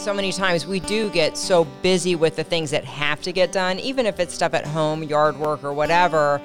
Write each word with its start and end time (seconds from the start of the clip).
so 0.00 0.14
many 0.14 0.32
times 0.32 0.66
we 0.66 0.80
do 0.80 1.10
get 1.10 1.36
so 1.36 1.64
busy 1.82 2.16
with 2.16 2.34
the 2.36 2.42
things 2.44 2.70
that 2.70 2.84
have 2.84 3.20
to 3.22 3.32
get 3.32 3.52
done, 3.52 3.78
even 3.78 4.06
if 4.06 4.18
it's 4.18 4.34
stuff 4.34 4.54
at 4.54 4.66
home, 4.66 5.02
yard 5.02 5.36
work, 5.36 5.62
or 5.62 5.74
whatever, 5.74 6.40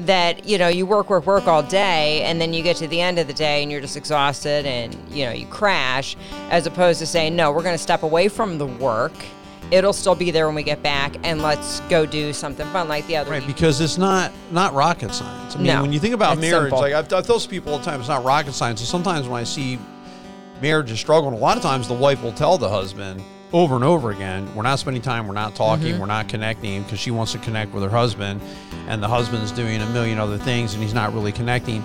that, 0.00 0.44
you 0.44 0.58
know, 0.58 0.68
you 0.68 0.84
work, 0.84 1.08
work, 1.08 1.24
work 1.26 1.46
all 1.46 1.62
day, 1.62 2.22
and 2.24 2.38
then 2.40 2.52
you 2.52 2.62
get 2.62 2.76
to 2.76 2.86
the 2.86 3.00
end 3.00 3.18
of 3.18 3.26
the 3.26 3.32
day 3.32 3.62
and 3.62 3.72
you're 3.72 3.80
just 3.80 3.96
exhausted 3.96 4.66
and, 4.66 4.94
you 5.10 5.24
know, 5.24 5.32
you 5.32 5.46
crash, 5.46 6.16
as 6.50 6.66
opposed 6.66 6.98
to 7.00 7.06
saying, 7.06 7.34
no, 7.34 7.50
we're 7.50 7.62
going 7.62 7.74
to 7.74 7.82
step 7.82 8.02
away 8.02 8.28
from 8.28 8.58
the 8.58 8.66
work 8.66 9.12
it'll 9.70 9.92
still 9.92 10.14
be 10.14 10.30
there 10.30 10.46
when 10.46 10.54
we 10.54 10.62
get 10.62 10.82
back 10.82 11.14
and 11.24 11.42
let's 11.42 11.80
go 11.90 12.06
do 12.06 12.32
something 12.32 12.66
fun 12.68 12.88
like 12.88 13.06
the 13.06 13.14
other 13.14 13.30
Right, 13.30 13.44
week. 13.46 13.54
because 13.54 13.82
it's 13.82 13.98
not 13.98 14.32
not 14.50 14.72
rocket 14.72 15.12
science. 15.12 15.54
I 15.54 15.58
mean, 15.58 15.66
No, 15.66 15.82
when 15.82 15.92
you 15.92 16.00
think 16.00 16.14
about 16.14 16.38
marriage, 16.38 16.70
simple. 16.70 16.78
like 16.80 16.94
I've, 16.94 17.12
I 17.12 17.20
tell 17.20 17.38
people 17.40 17.72
all 17.74 17.78
the 17.78 17.84
time, 17.84 18.00
it's 18.00 18.08
not 18.08 18.24
rocket 18.24 18.54
science. 18.54 18.80
And 18.80 18.88
sometimes 18.88 19.28
when 19.28 19.38
I 19.38 19.44
see 19.44 19.78
marriages 20.60 21.00
struggling, 21.00 21.34
a 21.34 21.38
lot 21.38 21.56
of 21.56 21.62
times 21.62 21.88
the 21.88 21.94
wife 21.94 22.22
will 22.22 22.32
tell 22.32 22.58
the 22.58 22.68
husband 22.68 23.22
over 23.52 23.74
and 23.74 23.84
over 23.84 24.10
again, 24.10 24.54
"We're 24.54 24.62
not 24.62 24.78
spending 24.78 25.02
time. 25.02 25.26
We're 25.26 25.34
not 25.34 25.54
talking. 25.54 25.92
Mm-hmm. 25.92 26.00
We're 26.00 26.06
not 26.06 26.28
connecting," 26.28 26.82
because 26.82 26.98
she 26.98 27.10
wants 27.10 27.32
to 27.32 27.38
connect 27.38 27.72
with 27.72 27.82
her 27.82 27.88
husband, 27.88 28.42
and 28.88 29.02
the 29.02 29.08
husband's 29.08 29.52
doing 29.52 29.80
a 29.80 29.86
million 29.86 30.18
other 30.18 30.38
things, 30.38 30.74
and 30.74 30.82
he's 30.82 30.94
not 30.94 31.14
really 31.14 31.32
connecting. 31.32 31.82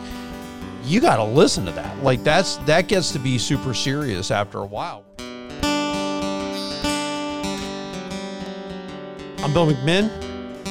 You 0.84 1.00
got 1.00 1.16
to 1.18 1.24
listen 1.24 1.66
to 1.66 1.72
that. 1.72 2.04
Like 2.04 2.24
that's 2.24 2.58
that 2.58 2.88
gets 2.88 3.12
to 3.14 3.20
be 3.20 3.38
super 3.38 3.74
serious 3.74 4.32
after 4.32 4.60
a 4.60 4.66
while. 4.66 5.06
I'm 9.42 9.54
Bill 9.54 9.68
McMinn, 9.68 10.10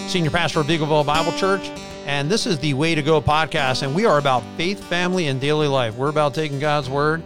Senior 0.08 0.30
Pastor 0.30 0.60
of 0.60 0.66
Eagleville 0.66 1.06
Bible 1.06 1.32
Church, 1.32 1.70
and 2.06 2.30
this 2.30 2.46
is 2.46 2.58
the 2.58 2.74
Way 2.74 2.94
to 2.94 3.02
Go 3.02 3.20
podcast. 3.22 3.82
And 3.82 3.94
we 3.94 4.04
are 4.04 4.18
about 4.18 4.42
faith, 4.58 4.82
family, 4.84 5.28
and 5.28 5.40
daily 5.40 5.68
life. 5.68 5.94
We're 5.96 6.10
about 6.10 6.34
taking 6.34 6.58
God's 6.58 6.90
Word, 6.90 7.22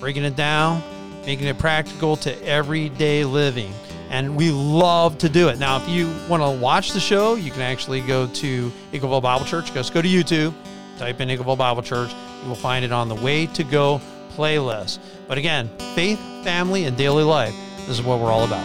breaking 0.00 0.24
it 0.24 0.36
down, 0.36 0.82
making 1.24 1.46
it 1.46 1.58
practical 1.58 2.16
to 2.16 2.44
everyday 2.44 3.24
living. 3.24 3.72
And 4.10 4.36
we 4.36 4.50
love 4.50 5.18
to 5.18 5.28
do 5.28 5.48
it. 5.48 5.58
Now, 5.58 5.76
if 5.76 5.88
you 5.88 6.12
want 6.28 6.42
to 6.42 6.50
watch 6.62 6.92
the 6.92 7.00
show, 7.00 7.34
you 7.34 7.50
can 7.50 7.60
actually 7.60 8.00
go 8.00 8.26
to 8.26 8.72
Eagleville 8.92 9.22
Bible 9.22 9.44
Church. 9.44 9.72
Just 9.74 9.92
go 9.92 10.00
to 10.00 10.08
YouTube, 10.08 10.54
type 10.98 11.20
in 11.20 11.28
Eagleville 11.28 11.58
Bible 11.58 11.82
Church. 11.82 12.10
You 12.42 12.48
will 12.48 12.56
find 12.56 12.84
it 12.84 12.92
on 12.92 13.08
the 13.08 13.14
Way 13.16 13.46
to 13.48 13.64
Go 13.64 14.00
playlist. 14.34 15.00
But 15.26 15.36
again, 15.36 15.68
faith, 15.94 16.18
family, 16.42 16.84
and 16.84 16.96
daily 16.96 17.24
life. 17.24 17.54
This 17.80 17.98
is 17.98 18.02
what 18.02 18.18
we're 18.20 18.30
all 18.30 18.44
about. 18.44 18.64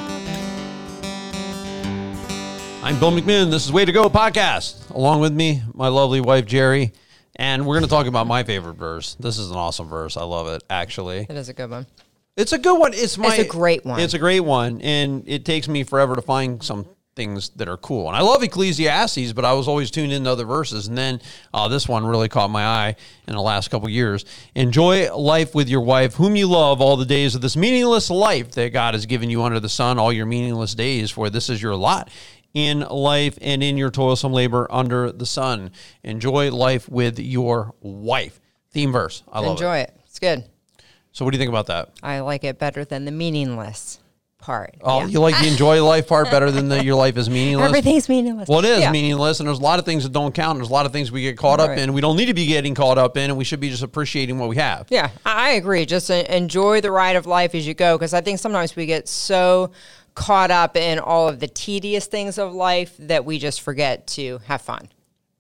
I'm 2.84 3.00
Bill 3.00 3.12
McMinn. 3.12 3.50
This 3.50 3.66
is 3.66 3.72
Way 3.72 3.84
to 3.84 3.92
Go 3.92 4.10
podcast. 4.10 4.90
Along 4.92 5.20
with 5.20 5.34
me, 5.34 5.62
my 5.74 5.88
lovely 5.88 6.22
wife, 6.22 6.46
Jerry. 6.46 6.94
And 7.36 7.66
we're 7.66 7.76
going 7.76 7.84
to 7.84 7.90
talk 7.90 8.06
about 8.06 8.28
my 8.28 8.44
favorite 8.44 8.76
verse. 8.76 9.16
This 9.16 9.40
is 9.40 9.50
an 9.50 9.58
awesome 9.58 9.88
verse. 9.88 10.18
I 10.18 10.24
love 10.24 10.48
it, 10.48 10.64
actually. 10.70 11.26
It 11.30 11.36
is 11.36 11.50
a 11.50 11.54
good 11.54 11.70
one. 11.70 11.88
It's 12.36 12.54
a 12.54 12.58
good 12.58 12.80
one. 12.80 12.94
It's 12.94 13.18
my. 13.18 13.36
a 13.36 13.46
great 13.46 13.86
one. 13.86 14.00
It's 14.00 14.14
a 14.14 14.20
great 14.20 14.42
one, 14.42 14.82
and 14.82 15.24
it 15.28 15.46
takes 15.46 15.68
me 15.68 15.84
forever 15.84 16.16
to 16.16 16.22
find 16.22 16.64
some 16.64 16.88
things 17.16 17.50
that 17.50 17.68
are 17.68 17.78
cool. 17.78 18.08
And 18.08 18.18
I 18.18 18.22
love 18.22 18.42
Ecclesiastes, 18.42 19.34
but 19.34 19.46
I 19.46 19.54
was 19.54 19.68
always 19.68 19.92
tuned 19.92 20.12
into 20.12 20.30
other 20.30 20.46
verses, 20.46 20.88
and 20.88 20.98
then 20.98 21.22
uh, 21.54 21.68
this 21.68 21.88
one 21.88 22.06
really 22.06 22.30
caught 22.30 22.50
my 22.50 22.66
eye 22.66 22.96
in 23.28 23.34
the 23.34 23.42
last 23.42 23.70
couple 23.70 23.88
years. 23.90 24.26
Enjoy 24.56 25.16
life 25.16 25.54
with 25.54 25.70
your 25.70 25.82
wife, 25.82 26.16
whom 26.16 26.36
you 26.36 26.48
love, 26.48 26.82
all 26.82 26.98
the 26.98 27.06
days 27.06 27.36
of 27.36 27.42
this 27.42 27.56
meaningless 27.56 28.10
life 28.10 28.52
that 28.52 28.74
God 28.74 28.94
has 28.96 29.06
given 29.06 29.30
you 29.30 29.44
under 29.44 29.60
the 29.60 29.70
sun, 29.70 30.00
all 30.00 30.12
your 30.12 30.26
meaningless 30.26 30.74
days. 30.74 31.12
For 31.12 31.30
this 31.30 31.50
is 31.50 31.62
your 31.62 31.76
lot 31.76 32.10
in 32.54 32.82
life 32.82 33.38
and 33.42 33.64
in 33.64 33.78
your 33.78 33.90
toilsome 33.90 34.32
labor 34.34 34.68
under 34.70 35.12
the 35.12 35.26
sun. 35.26 35.72
Enjoy 36.04 36.52
life 36.52 36.88
with 36.88 37.20
your 37.20 37.74
wife. 37.82 38.40
Theme 38.72 38.92
verse. 38.92 39.24
I 39.32 39.40
love 39.40 39.48
it. 39.50 39.52
Enjoy 39.52 39.78
it. 39.78 39.90
it. 39.90 40.02
It's 40.06 40.20
good. 40.20 40.44
So, 41.12 41.26
what 41.26 41.32
do 41.32 41.38
you 41.38 41.40
think 41.40 41.50
about 41.50 41.68
that? 41.68 41.90
I 42.02 42.20
like 42.22 42.44
it 42.44 42.58
better 42.60 42.86
than 42.86 43.06
the 43.06 43.12
meaningless 43.12 44.00
part. 44.40 44.76
Oh, 44.82 45.02
Yeah. 45.02 45.06
you 45.08 45.20
like 45.22 45.40
the 45.40 45.48
enjoy 45.48 45.82
life 45.86 46.08
part 46.08 46.30
better 46.30 46.52
than 46.52 46.68
the 46.68 46.84
your 46.84 46.96
life 46.96 47.16
is 47.18 47.30
meaningless? 47.30 47.68
Everything's 47.70 48.10
meaningless. 48.10 48.50
Well, 48.50 48.60
it 48.60 48.66
is 48.66 48.82
Yeah. 48.82 48.92
meaningless, 48.92 49.40
and 49.40 49.48
there's 49.48 49.60
a 49.60 49.62
lot 49.62 49.80
of 49.80 49.86
things 49.86 50.04
that 50.04 50.12
don't 50.12 50.34
count. 50.36 50.58
There's 50.58 50.70
a 50.70 50.74
lot 50.74 50.86
of 50.86 50.92
things 50.92 51.12
we 51.14 51.22
get 51.22 51.38
caught 51.38 51.60
up 51.62 51.78
in. 51.78 51.94
We 51.94 52.02
don't 52.02 52.18
need 52.18 52.26
to 52.26 52.34
be 52.34 52.46
getting 52.48 52.76
caught 52.76 52.98
up 52.98 53.16
in, 53.16 53.30
and 53.30 53.38
we 53.38 53.46
should 53.46 53.62
be 53.62 53.70
just 53.70 53.84
appreciating 53.84 54.40
what 54.40 54.50
we 54.50 54.58
have. 54.58 54.88
Yeah, 54.90 55.12
I 55.26 55.52
agree. 55.52 55.86
Just 55.86 56.10
enjoy 56.10 56.82
the 56.82 56.92
ride 56.92 57.16
of 57.16 57.26
life 57.26 57.56
as 57.56 57.66
you 57.66 57.74
go, 57.74 57.98
because 57.98 58.14
I 58.14 58.20
think 58.22 58.38
sometimes 58.40 58.76
we 58.76 58.86
get 58.86 59.08
so 59.08 59.72
caught 60.16 60.52
up 60.52 60.78
in 60.78 61.00
all 61.00 61.28
of 61.28 61.40
the 61.40 61.48
tedious 61.48 62.06
things 62.06 62.38
of 62.38 62.54
life 62.54 62.96
that 63.00 63.26
we 63.26 63.40
just 63.40 63.62
forget 63.62 64.08
to 64.08 64.40
have 64.46 64.62
fun. 64.62 64.90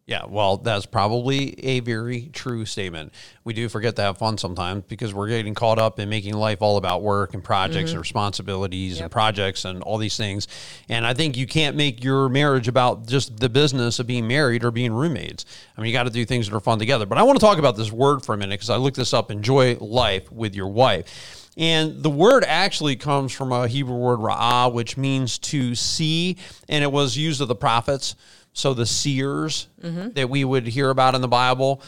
Yeah, 0.05 0.25
well, 0.27 0.57
that's 0.57 0.85
probably 0.85 1.57
a 1.65 1.79
very 1.79 2.23
true 2.33 2.65
statement. 2.65 3.13
We 3.45 3.53
do 3.53 3.69
forget 3.69 3.95
to 3.95 4.01
have 4.01 4.17
fun 4.17 4.37
sometimes 4.37 4.83
because 4.89 5.13
we're 5.13 5.29
getting 5.29 5.53
caught 5.53 5.79
up 5.79 5.97
in 5.97 6.09
making 6.09 6.33
life 6.33 6.61
all 6.61 6.75
about 6.75 7.01
work 7.01 7.33
and 7.33 7.41
projects 7.41 7.77
and 7.77 7.89
mm-hmm. 7.91 7.99
responsibilities 7.99 8.99
and 8.99 9.09
projects 9.09 9.63
and 9.63 9.81
all 9.81 9.97
these 9.97 10.17
things. 10.17 10.49
And 10.89 11.07
I 11.07 11.13
think 11.13 11.37
you 11.37 11.47
can't 11.47 11.77
make 11.77 12.03
your 12.03 12.27
marriage 12.27 12.67
about 12.67 13.07
just 13.07 13.37
the 13.37 13.47
business 13.47 13.97
of 13.97 14.05
being 14.05 14.27
married 14.27 14.65
or 14.65 14.71
being 14.71 14.91
roommates. 14.91 15.45
I 15.77 15.81
mean, 15.81 15.87
you 15.87 15.93
got 15.93 16.03
to 16.03 16.09
do 16.09 16.25
things 16.25 16.49
that 16.49 16.55
are 16.55 16.59
fun 16.59 16.79
together. 16.79 17.05
But 17.05 17.17
I 17.17 17.23
want 17.23 17.39
to 17.39 17.45
talk 17.45 17.57
about 17.57 17.77
this 17.77 17.91
word 17.91 18.25
for 18.25 18.35
a 18.35 18.37
minute 18.37 18.55
because 18.55 18.69
I 18.69 18.75
looked 18.75 18.97
this 18.97 19.13
up 19.13 19.31
enjoy 19.31 19.77
life 19.77 20.29
with 20.33 20.53
your 20.53 20.67
wife. 20.67 21.42
And 21.57 22.01
the 22.01 22.09
word 22.09 22.43
actually 22.47 22.95
comes 22.95 23.31
from 23.31 23.51
a 23.51 23.67
Hebrew 23.67 23.95
word 23.95 24.19
ra'ah, 24.19 24.73
which 24.73 24.97
means 24.97 25.37
to 25.39 25.75
see, 25.75 26.37
and 26.67 26.83
it 26.83 26.91
was 26.91 27.15
used 27.15 27.41
of 27.41 27.47
the 27.47 27.55
prophets. 27.55 28.15
So 28.53 28.73
the 28.73 28.85
seers 28.85 29.67
mm-hmm. 29.81 30.11
that 30.11 30.29
we 30.29 30.45
would 30.45 30.67
hear 30.67 30.89
about 30.89 31.15
in 31.15 31.21
the 31.21 31.27
Bible, 31.27 31.81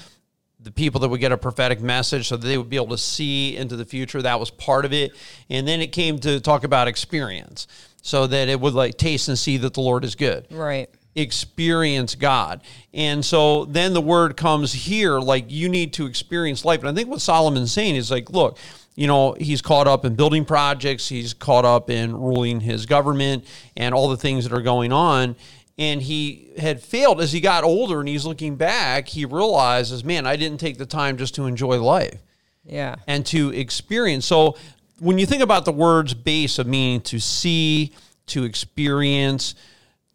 the 0.60 0.72
people 0.72 1.00
that 1.02 1.10
would 1.10 1.20
get 1.20 1.32
a 1.32 1.38
prophetic 1.38 1.80
message 1.80 2.28
so 2.28 2.38
that 2.38 2.48
they 2.48 2.58
would 2.58 2.70
be 2.70 2.76
able 2.76 2.90
to 2.90 2.98
see 2.98 3.56
into 3.56 3.76
the 3.76 3.86
future, 3.86 4.22
that 4.22 4.40
was 4.40 4.50
part 4.50 4.86
of 4.86 4.94
it. 4.94 5.12
And 5.50 5.68
then 5.68 5.80
it 5.82 5.92
came 5.92 6.18
to 6.20 6.40
talk 6.40 6.64
about 6.64 6.88
experience, 6.88 7.68
so 8.02 8.28
that 8.28 8.50
it 8.50 8.60
would 8.60 8.74
like 8.74 8.98
taste 8.98 9.28
and 9.30 9.38
see 9.38 9.58
that 9.58 9.74
the 9.74 9.82
Lord 9.82 10.04
is 10.06 10.14
good 10.16 10.46
Right. 10.52 10.90
experience 11.16 12.14
God. 12.14 12.62
And 12.94 13.26
so 13.26 13.66
then 13.66 13.94
the 13.94 14.02
word 14.02 14.38
comes 14.38 14.74
here 14.74 15.20
like 15.20 15.46
you 15.50 15.70
need 15.70 15.94
to 15.94 16.06
experience 16.06 16.64
life. 16.66 16.82
And 16.82 16.90
I 16.90 16.94
think 16.94 17.10
what 17.10 17.22
Solomon's 17.22 17.72
saying 17.72 17.96
is 17.96 18.12
like, 18.12 18.30
look, 18.30 18.58
you 18.96 19.08
know, 19.08 19.34
he's 19.34 19.62
caught 19.62 19.88
up 19.88 20.06
in 20.06 20.16
building 20.16 20.46
projects, 20.46 21.10
he's 21.10 21.34
caught 21.34 21.66
up 21.66 21.90
in 21.90 22.16
ruling 22.16 22.62
his 22.62 22.86
government 22.86 23.46
and 23.76 23.94
all 23.94 24.08
the 24.08 24.18
things 24.18 24.48
that 24.48 24.54
are 24.56 24.62
going 24.62 24.92
on. 24.94 25.36
And 25.78 26.02
he 26.02 26.52
had 26.58 26.82
failed 26.82 27.20
as 27.20 27.34
he 27.34 27.42
got 27.42 27.66
older 27.66 28.00
and 28.00 28.08
he's 28.08 28.26
looking 28.26 28.56
back, 28.56 29.10
he 29.10 29.26
realizes, 29.26 30.06
man, 30.06 30.26
I 30.26 30.38
didn't 30.38 30.60
take 30.60 30.78
the 30.78 30.86
time 30.86 31.18
just 31.18 31.36
to 31.36 31.46
enjoy 31.46 31.82
life 31.82 32.22
Yeah. 32.64 32.96
and 33.08 33.26
to 33.28 33.50
experience. 33.50 34.26
So 34.26 34.56
when 35.00 35.18
you 35.18 35.26
think 35.26 35.44
about 35.44 35.66
the 35.66 35.74
words 35.74 36.14
base 36.14 36.58
of 36.60 36.68
meaning 36.68 37.02
to 37.02 37.20
see, 37.20 37.92
to 38.28 38.46
experience, 38.46 39.56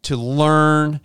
to 0.03 0.17
learn, 0.17 0.99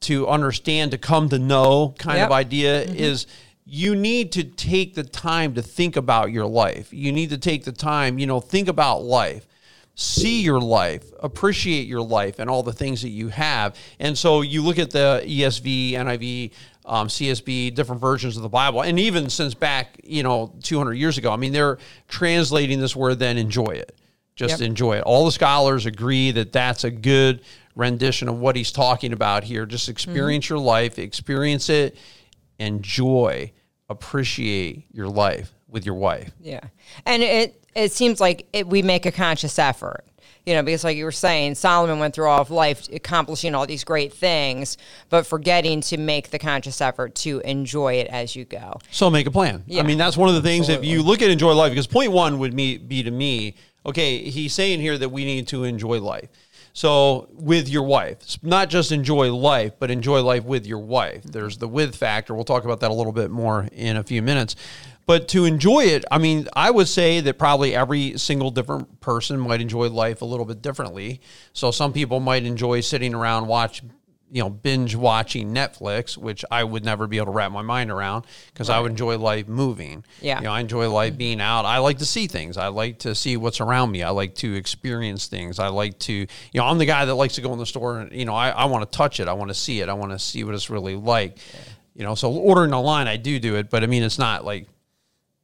to 0.00 0.28
understand, 0.28 0.90
to 0.90 0.98
come 0.98 1.30
to 1.30 1.38
know 1.38 1.94
kind 1.98 2.18
Yep. 2.18 2.26
of 2.26 2.32
idea 2.32 2.84
mm-hmm. 2.84 2.96
is 2.96 3.26
you 3.64 3.94
need 3.94 4.32
to 4.32 4.44
take 4.44 4.94
the 4.94 5.04
time 5.04 5.54
to 5.54 5.62
think 5.62 5.96
about 5.96 6.32
your 6.32 6.46
life. 6.46 6.92
You 6.92 7.12
need 7.12 7.30
to 7.30 7.38
take 7.38 7.64
the 7.64 7.72
time, 7.72 8.18
you 8.18 8.26
know, 8.26 8.40
think 8.40 8.68
about 8.68 9.02
life. 9.02 9.46
See 9.94 10.40
your 10.40 10.60
life, 10.60 11.04
appreciate 11.20 11.86
your 11.86 12.00
life, 12.00 12.38
and 12.38 12.48
all 12.48 12.62
the 12.62 12.72
things 12.72 13.02
that 13.02 13.10
you 13.10 13.28
have. 13.28 13.76
And 14.00 14.16
so 14.16 14.40
you 14.40 14.62
look 14.62 14.78
at 14.78 14.90
the 14.90 15.22
ESV, 15.24 15.92
NIV, 15.92 16.50
um, 16.86 17.08
CSB, 17.08 17.74
different 17.74 18.00
versions 18.00 18.36
of 18.36 18.42
the 18.42 18.48
Bible, 18.48 18.80
and 18.80 18.98
even 18.98 19.28
since 19.28 19.52
back, 19.54 20.00
you 20.02 20.22
know, 20.22 20.54
200 20.62 20.94
years 20.94 21.18
ago, 21.18 21.30
I 21.30 21.36
mean, 21.36 21.52
they're 21.52 21.78
translating 22.08 22.80
this 22.80 22.96
word 22.96 23.18
then 23.18 23.36
enjoy 23.36 23.66
it. 23.66 23.94
Just 24.34 24.60
Yep. 24.60 24.66
enjoy 24.68 24.96
it. 24.96 25.02
All 25.02 25.26
the 25.26 25.32
scholars 25.32 25.84
agree 25.84 26.30
that 26.32 26.52
that's 26.52 26.84
a 26.84 26.90
good 26.90 27.42
rendition 27.76 28.28
of 28.28 28.38
what 28.40 28.56
he's 28.56 28.72
talking 28.72 29.12
about 29.12 29.44
here. 29.44 29.66
Just 29.66 29.90
experience 29.90 30.48
your 30.48 30.58
life, 30.58 30.98
experience 30.98 31.68
it, 31.68 31.96
enjoy, 32.58 33.52
appreciate 33.88 34.84
your 34.92 35.08
life 35.08 35.52
with 35.68 35.86
your 35.86 35.94
wife. 35.94 36.32
Yeah, 36.40 36.60
and 37.06 37.22
it 37.22 37.64
it 37.74 37.92
seems 37.92 38.20
like 38.20 38.46
it, 38.52 38.66
we 38.66 38.82
make 38.82 39.06
a 39.06 39.12
conscious 39.12 39.58
effort, 39.58 40.04
you 40.44 40.54
know, 40.54 40.62
because 40.62 40.84
like 40.84 40.96
you 40.96 41.04
were 41.04 41.12
saying, 41.12 41.54
Solomon 41.54 41.98
went 41.98 42.14
through 42.14 42.28
all 42.28 42.40
of 42.40 42.50
life 42.50 42.88
accomplishing 42.92 43.54
all 43.54 43.66
these 43.66 43.84
great 43.84 44.12
things, 44.12 44.76
but 45.08 45.26
forgetting 45.26 45.80
to 45.82 45.96
make 45.96 46.30
the 46.30 46.38
conscious 46.38 46.80
effort 46.80 47.14
to 47.16 47.40
enjoy 47.40 47.94
it 47.94 48.08
as 48.08 48.36
you 48.36 48.44
go. 48.44 48.78
So 48.90 49.10
make 49.10 49.26
a 49.26 49.30
plan. 49.30 49.64
I 49.74 49.82
mean, 49.82 49.98
that's 49.98 50.16
one 50.16 50.28
of 50.28 50.34
the 50.34 50.42
things 50.42 50.68
if 50.68 50.84
you 50.84 51.02
look 51.02 51.22
at 51.22 51.30
enjoy 51.30 51.54
life, 51.54 51.70
because 51.70 51.86
point 51.86 52.12
one 52.12 52.38
would 52.40 52.52
me, 52.52 52.76
be 52.76 53.02
to 53.02 53.10
me, 53.10 53.54
okay, 53.86 54.18
he's 54.18 54.52
saying 54.52 54.80
here 54.80 54.98
that 54.98 55.08
we 55.08 55.24
need 55.24 55.48
to 55.48 55.64
enjoy 55.64 56.00
life. 56.00 56.28
So 56.72 57.28
with 57.32 57.68
your 57.68 57.82
wife, 57.82 58.38
not 58.42 58.70
just 58.70 58.92
enjoy 58.92 59.32
life, 59.32 59.74
but 59.78 59.90
enjoy 59.90 60.22
life 60.22 60.44
with 60.44 60.66
your 60.66 60.78
wife. 60.78 61.22
Mm-hmm. 61.22 61.30
There's 61.30 61.58
the 61.58 61.68
with 61.68 61.94
factor. 61.94 62.34
We'll 62.34 62.44
talk 62.44 62.64
about 62.64 62.80
that 62.80 62.90
a 62.90 62.94
little 62.94 63.12
bit 63.12 63.30
more 63.30 63.68
in 63.72 63.96
a 63.96 64.02
few 64.02 64.22
minutes. 64.22 64.56
But 65.04 65.28
to 65.28 65.44
enjoy 65.44 65.84
it, 65.84 66.04
I 66.10 66.18
mean, 66.18 66.48
I 66.54 66.70
would 66.70 66.88
say 66.88 67.20
that 67.20 67.36
probably 67.38 67.74
every 67.74 68.16
single 68.18 68.50
different 68.50 69.00
person 69.00 69.38
might 69.38 69.60
enjoy 69.60 69.88
life 69.90 70.22
a 70.22 70.24
little 70.24 70.46
bit 70.46 70.62
differently. 70.62 71.20
So 71.52 71.70
some 71.70 71.92
people 71.92 72.20
might 72.20 72.44
enjoy 72.44 72.80
sitting 72.80 73.12
around 73.12 73.48
watch 73.48 73.82
you 74.32 74.42
know, 74.42 74.48
binge 74.48 74.96
watching 74.96 75.54
Netflix, 75.54 76.16
which 76.16 76.42
I 76.50 76.64
would 76.64 76.86
never 76.86 77.06
be 77.06 77.18
able 77.18 77.26
to 77.26 77.32
wrap 77.32 77.52
my 77.52 77.60
mind 77.60 77.90
around 77.90 78.24
because 78.46 78.70
I 78.70 78.80
would 78.80 78.90
enjoy 78.90 79.18
life 79.18 79.46
moving. 79.46 80.06
Yeah. 80.22 80.38
You 80.38 80.44
know, 80.44 80.52
I 80.52 80.60
enjoy 80.60 80.88
life 80.88 81.18
being 81.18 81.38
out. 81.38 81.66
I 81.66 81.78
like 81.78 81.98
to 81.98 82.06
see 82.06 82.26
things. 82.28 82.56
I 82.56 82.68
like 82.68 83.00
to 83.00 83.14
see 83.14 83.36
what's 83.36 83.60
around 83.60 83.90
me. 83.90 84.02
I 84.02 84.08
like 84.08 84.34
to 84.36 84.54
experience 84.54 85.26
things. 85.26 85.58
I 85.58 85.68
like 85.68 85.98
to, 86.00 86.14
you 86.14 86.26
know, 86.54 86.64
I'm 86.64 86.78
the 86.78 86.86
guy 86.86 87.04
that 87.04 87.14
likes 87.14 87.34
to 87.34 87.42
go 87.42 87.52
in 87.52 87.58
the 87.58 87.66
store 87.66 88.00
and, 88.00 88.12
you 88.12 88.24
know, 88.24 88.34
I, 88.34 88.48
I 88.48 88.64
want 88.64 88.90
to 88.90 88.96
touch 88.96 89.20
it. 89.20 89.28
I 89.28 89.34
want 89.34 89.50
to 89.50 89.54
see 89.54 89.82
it. 89.82 89.90
I 89.90 89.92
want 89.92 90.12
to 90.12 90.18
see 90.18 90.44
what 90.44 90.54
it's 90.54 90.70
really 90.70 90.96
like. 90.96 91.36
You 91.94 92.04
know, 92.04 92.14
so 92.14 92.32
ordering 92.32 92.72
online, 92.72 93.08
I 93.08 93.18
do 93.18 93.38
do 93.38 93.56
it, 93.56 93.68
but 93.68 93.82
I 93.82 93.86
mean, 93.86 94.02
it's 94.02 94.18
not 94.18 94.46
like, 94.46 94.66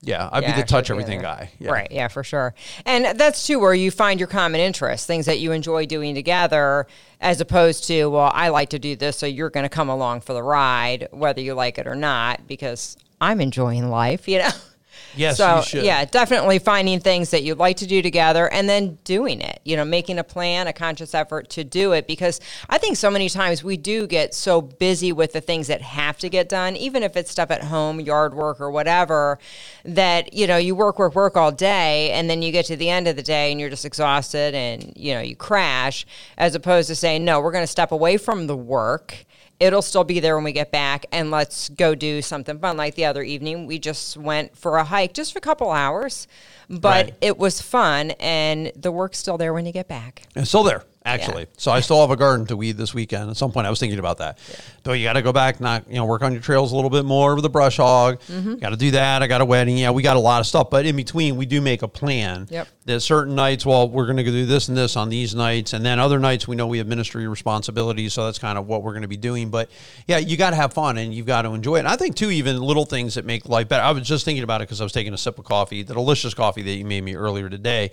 yeah, 0.01 0.29
I'd 0.31 0.43
Yeah, 0.45 0.55
be 0.55 0.61
the 0.63 0.67
touch 0.67 0.91
everything 0.91 1.21
guy. 1.21 1.51
Yeah. 1.59 1.73
Right, 1.73 1.91
yeah, 1.91 2.09
for 2.09 2.23
sure. 2.23 2.55
And 2.87 3.19
that's 3.19 3.47
too 3.47 3.59
where 3.59 3.75
you 3.75 3.91
find 3.91 4.21
your 4.21 4.29
common 4.29 4.61
interests, 4.61 5.07
things 5.07 5.27
that 5.27 5.41
you 5.41 5.53
enjoy 5.53 5.87
doing 5.87 6.15
together, 6.15 6.87
as 7.21 7.41
opposed 7.41 7.85
to, 7.89 8.07
well, 8.07 8.31
I 8.33 8.49
like 8.51 8.71
to 8.71 8.79
do 8.79 8.95
this, 8.95 9.17
so 9.17 9.27
you're 9.27 9.51
going 9.51 9.65
to 9.65 9.69
come 9.69 9.89
along 9.89 10.21
for 10.21 10.33
the 10.35 10.43
ride, 10.43 11.09
whether 11.11 11.41
you 11.41 11.55
like 11.55 11.79
it 11.79 11.87
or 11.87 11.97
not, 11.97 12.47
because 12.47 12.97
I'm 13.21 13.41
enjoying 13.41 13.91
life, 13.91 14.29
you 14.29 14.39
know? 14.39 14.51
Yes, 15.17 15.37
so 15.37 15.57
you 15.57 15.63
should. 15.63 15.85
yeah, 15.85 16.05
definitely 16.05 16.59
finding 16.59 17.01
things 17.01 17.31
that 17.31 17.43
you'd 17.43 17.59
like 17.59 17.77
to 17.79 17.87
do 17.87 18.03
together 18.03 18.49
and 18.53 18.69
then 18.69 18.99
doing 19.05 19.41
it. 19.41 19.61
You 19.65 19.77
know, 19.77 19.85
making 19.85 20.19
a 20.19 20.25
plan, 20.25 20.67
a 20.67 20.73
conscious 20.73 21.15
effort 21.15 21.49
to 21.51 21.65
do 21.65 21.93
it 21.93 22.07
because 22.07 22.41
I 22.69 22.79
think 22.79 22.97
so 22.97 23.11
many 23.11 23.29
times 23.29 23.65
we 23.65 23.77
do 23.77 24.07
get 24.07 24.35
so 24.35 24.61
busy 24.61 25.13
with 25.13 25.33
the 25.33 25.41
things 25.41 25.67
that 25.67 25.83
have 25.83 26.19
to 26.19 26.29
get 26.29 26.49
done, 26.49 26.77
even 26.77 27.03
if 27.03 27.17
it's 27.17 27.31
stuff 27.31 27.51
at 27.51 27.65
home, 27.65 28.01
yard 28.01 28.35
work 28.35 28.61
or 28.61 28.71
whatever, 28.71 29.39
that 29.85 30.33
you 30.33 30.47
know 30.47 30.57
you 30.57 30.75
work, 30.75 30.99
work, 30.99 31.15
work 31.15 31.37
all 31.37 31.53
day, 31.53 32.11
and 32.13 32.29
then 32.29 32.43
you 32.43 32.53
get 32.53 32.67
to 32.67 32.77
the 32.77 32.91
end 32.91 33.09
of 33.09 33.17
the 33.17 33.23
day 33.23 33.51
and 33.51 33.61
you're 33.61 33.71
just 33.71 33.85
exhausted 33.85 34.55
and 34.55 34.93
you 34.97 35.15
know 35.15 35.21
you 35.21 35.37
crash, 35.37 36.07
as 36.37 36.55
opposed 36.55 36.89
to 36.89 36.95
saying 36.95 37.25
no, 37.25 37.41
we're 37.41 37.53
going 37.53 37.63
to 37.63 37.67
step 37.67 37.93
away 37.93 38.17
from 38.17 38.47
the 38.47 38.57
work 38.57 39.27
it'll 39.61 39.83
still 39.83 40.05
be 40.05 40.21
there 40.21 40.37
when 40.37 40.45
we 40.45 40.53
get 40.53 40.71
back 40.71 41.07
and 41.13 41.31
let's 41.31 41.69
go 41.71 41.95
do 41.95 42.23
something 42.23 42.59
fun 42.59 42.77
like 42.77 42.95
the 42.95 43.05
other 43.05 43.23
evening. 43.23 43.67
We 43.67 43.79
just 43.79 44.17
went 44.17 44.57
for 44.57 44.77
a 44.77 44.85
hike 44.85 45.15
just 45.15 45.33
for 45.33 45.39
a 45.39 45.43
couple 45.43 45.71
hours 45.71 46.27
but 46.71 47.07
Right. 47.07 47.15
it 47.23 47.39
was 47.39 47.61
fun 47.63 48.11
and 48.21 48.71
the 48.77 48.93
work's 48.93 49.19
still 49.19 49.39
there 49.39 49.53
when 49.55 49.65
you 49.67 49.73
get 49.73 49.89
back. 49.89 50.23
It's 50.37 50.49
still 50.51 50.65
there, 50.65 50.85
actually. 51.09 51.47
So 51.57 51.71
I 51.71 51.81
still 51.81 52.01
have 52.01 52.11
a 52.11 52.17
garden 52.17 52.47
to 52.47 52.57
weed 52.57 52.77
this 52.77 52.95
weekend. 52.95 53.31
At 53.31 53.37
some 53.37 53.53
point, 53.53 53.67
I 53.67 53.71
was 53.71 53.81
thinking 53.81 53.99
about 53.99 54.19
that. 54.19 54.39
Though 54.83 54.93
you 54.93 55.05
got 55.05 55.15
to 55.15 55.23
go 55.23 55.33
back, 55.33 55.61
not 55.61 55.89
you 55.89 55.97
know, 55.97 56.05
work 56.05 56.23
on 56.23 56.33
your 56.33 56.43
trails 56.43 56.73
a 56.73 56.77
little 56.77 56.91
bit 56.91 57.05
more 57.05 57.35
with 57.35 57.43
the 57.43 57.51
brush 57.51 57.79
hog. 57.79 58.21
Mm-hmm. 58.23 58.57
Got 58.57 58.71
to 58.71 58.77
do 58.77 58.91
that. 58.93 59.23
I 59.23 59.27
got 59.27 59.41
a 59.41 59.45
wedding. 59.45 59.77
Yeah, 59.77 59.91
we 59.91 60.03
got 60.03 60.17
a 60.17 60.21
lot 60.21 60.41
of 60.41 60.47
stuff. 60.47 60.71
But 60.71 60.87
in 60.87 60.97
between, 60.97 61.37
we 61.37 61.47
do 61.47 61.61
make 61.61 61.83
a 61.83 61.89
plan. 61.89 62.47
Yep. 62.51 62.69
That 62.85 63.01
certain 63.01 63.35
nights, 63.35 63.67
well, 63.67 63.89
we're 63.89 64.07
going 64.07 64.17
to 64.17 64.25
do 64.25 64.47
this 64.47 64.69
and 64.69 64.77
this 64.77 64.97
on 64.97 65.11
these 65.11 65.35
nights, 65.35 65.75
and 65.75 65.85
then 65.85 65.99
other 65.99 66.19
nights 66.19 66.49
we 66.49 66.57
know 66.57 66.67
we 66.67 66.79
have 66.79 66.87
ministry 66.87 67.29
responsibilities, 67.29 68.15
so 68.15 68.25
that's 68.25 68.39
kind 68.39 68.57
of 68.57 68.67
what 68.67 68.83
we're 68.83 68.93
going 68.93 69.03
to 69.03 69.09
be 69.09 69.19
doing. 69.19 69.51
But 69.51 69.69
yeah, 70.07 70.17
you 70.19 70.39
got 70.39 70.51
to 70.51 70.57
have 70.57 70.73
fun 70.73 70.97
and 70.97 71.13
you've 71.13 71.27
got 71.27 71.43
to 71.43 71.51
enjoy 71.51 71.77
it. 71.77 71.81
And 71.81 71.89
I 71.89 71.97
think 71.97 72.17
too, 72.17 72.31
even 72.31 72.59
little 72.61 72.87
things 72.87 73.15
that 73.17 73.27
make 73.27 73.47
life 73.47 73.69
better. 73.69 73.83
I 73.83 73.91
was 73.91 74.09
just 74.09 74.25
thinking 74.25 74.43
about 74.43 74.63
it 74.63 74.69
because 74.69 74.81
I 74.81 74.85
was 74.85 74.93
taking 74.93 75.13
a 75.13 75.19
sip 75.19 75.39
of 75.39 75.45
coffee, 75.45 75.83
the 75.83 75.95
delicious 75.95 76.33
coffee 76.33 76.63
that 76.63 76.73
you 76.73 76.85
made 76.85 77.03
me 77.03 77.15
earlier 77.15 77.49
today. 77.51 77.91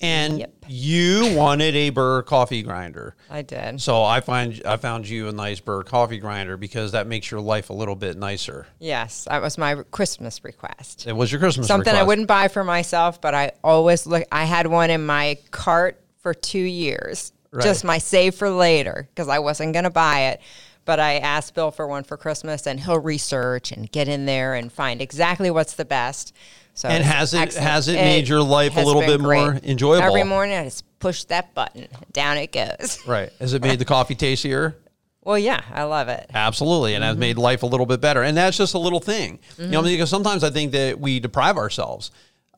And 0.00 0.38
Yep. 0.38 0.54
you 0.68 1.34
wanted 1.34 1.74
a 1.74 1.90
Burr 1.90 2.22
coffee 2.22 2.62
grinder. 2.62 3.16
i 3.30 3.42
did 3.42 3.80
So 3.80 4.04
I 4.04 4.20
find 4.20 4.62
I 4.64 4.76
found 4.76 5.08
you 5.08 5.28
a 5.28 5.32
nice 5.32 5.60
Burr 5.60 5.82
coffee 5.82 6.18
grinder 6.18 6.56
because 6.56 6.92
that 6.92 7.06
makes 7.06 7.30
your 7.30 7.40
life 7.40 7.70
a 7.70 7.72
little 7.72 7.96
bit 7.96 8.16
nicer. 8.16 8.66
yes 8.78 9.26
that 9.28 9.42
was 9.42 9.58
my 9.58 9.74
christmas 9.90 10.44
request 10.44 11.06
It 11.06 11.14
was 11.16 11.32
your 11.32 11.40
Christmas 11.40 11.64
request. 11.68 11.86
something 11.86 11.94
i 11.94 12.04
wouldn't 12.04 12.28
buy 12.28 12.48
for 12.48 12.62
myself 12.64 13.20
but 13.20 13.34
i 13.34 13.52
always 13.64 14.06
look 14.06 14.24
i 14.30 14.44
had 14.44 14.66
one 14.68 14.90
in 14.90 15.04
my 15.04 15.38
cart 15.50 16.00
for 16.18 16.32
two 16.34 16.58
years 16.58 17.32
Right. 17.50 17.64
just 17.64 17.82
my 17.82 17.96
save 17.98 18.34
for 18.34 18.50
later 18.50 19.08
because 19.14 19.28
i 19.28 19.38
wasn't 19.38 19.72
going 19.72 19.84
to 19.84 19.90
buy 19.90 20.20
it 20.32 20.40
but 20.84 21.00
i 21.00 21.16
asked 21.18 21.54
bill 21.54 21.70
for 21.70 21.86
one 21.88 22.04
for 22.04 22.18
christmas 22.18 22.66
and 22.66 22.78
he'll 22.80 22.98
research 23.00 23.72
and 23.72 23.90
get 23.90 24.06
in 24.06 24.26
there 24.26 24.54
and 24.54 24.70
find 24.70 25.00
exactly 25.00 25.50
what's 25.50 25.72
the 25.74 25.86
best 25.86 26.34
so 26.78 26.88
And 26.88 27.02
has 27.04 27.34
it- 27.34 27.38
excellent. 27.38 27.68
has 27.68 27.88
it 27.88 27.94
made 27.94 28.28
your 28.28 28.42
life 28.42 28.76
a 28.76 28.80
little 28.82 29.02
bit 29.02 29.20
more 29.20 29.58
enjoyable? 29.64 30.04
every 30.06 30.22
morning 30.24 30.56
i 30.56 30.64
just 30.64 30.84
push 31.00 31.24
that 31.24 31.52
button 31.54 31.88
down 32.12 32.36
it 32.38 32.52
goes 32.52 32.98
Right. 33.06 33.30
Has 33.40 33.52
it 33.54 33.62
made 33.62 33.78
the 33.78 33.84
coffee 33.84 34.14
tastier? 34.14 34.76
well 35.24 35.38
yeah 35.38 35.60
i 35.74 35.82
love 35.82 36.08
it 36.08 36.30
Absolutely, 36.32 36.94
and 36.94 37.02
has 37.04 37.14
Mm-hmm. 37.14 37.20
made 37.20 37.38
life 37.38 37.62
a 37.62 37.66
little 37.66 37.86
bit 37.86 38.00
better. 38.00 38.22
And 38.22 38.36
that's 38.36 38.56
just 38.56 38.74
a 38.74 38.78
little 38.78 39.00
thing, 39.00 39.38
you 39.58 39.66
know, 39.68 39.82
because 39.82 40.08
sometimes 40.10 40.42
I 40.44 40.50
think 40.50 40.72
that 40.72 40.98
we 41.00 41.20
deprive 41.20 41.56
ourselves 41.58 42.10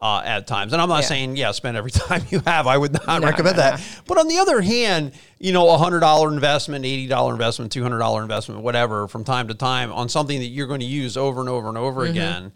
uh, 0.03 0.23
at 0.25 0.47
times. 0.47 0.73
And 0.73 0.81
I'm 0.81 0.89
not 0.89 1.03
Yeah. 1.03 1.09
saying 1.09 1.37
yeah, 1.37 1.51
spend 1.53 1.77
every 1.77 1.91
time 2.07 2.23
you 2.31 2.41
have. 2.47 2.67
I 2.67 2.77
would 2.79 2.93
not 2.93 3.21
No, 3.23 3.29
recommend 3.29 3.57
no, 3.57 3.63
that. 3.63 3.79
no. 3.81 3.85
But 4.07 4.19
on 4.19 4.29
the 4.29 4.39
other 4.39 4.61
hand, 4.61 5.13
you 5.39 5.53
know, 5.53 5.69
a 5.71 5.79
hundred 5.79 6.01
dollar 6.01 6.33
investment, 6.33 6.85
eighty 6.85 7.07
dollar 7.07 7.33
investment, 7.33 7.73
two 7.73 7.83
hundred 7.83 7.99
dollar 7.99 8.23
investment, 8.23 8.61
whatever, 8.63 9.09
from 9.09 9.25
time 9.25 9.49
to 9.49 9.55
time 9.55 9.93
on 9.93 10.09
something 10.09 10.39
that 10.39 10.47
you're 10.47 10.67
going 10.69 10.81
to 10.81 10.87
use 10.87 11.17
over 11.17 11.41
and 11.41 11.49
over 11.51 11.69
and 11.69 11.77
over 11.79 12.03
Mm-hmm. 12.03 12.11
again. 12.13 12.53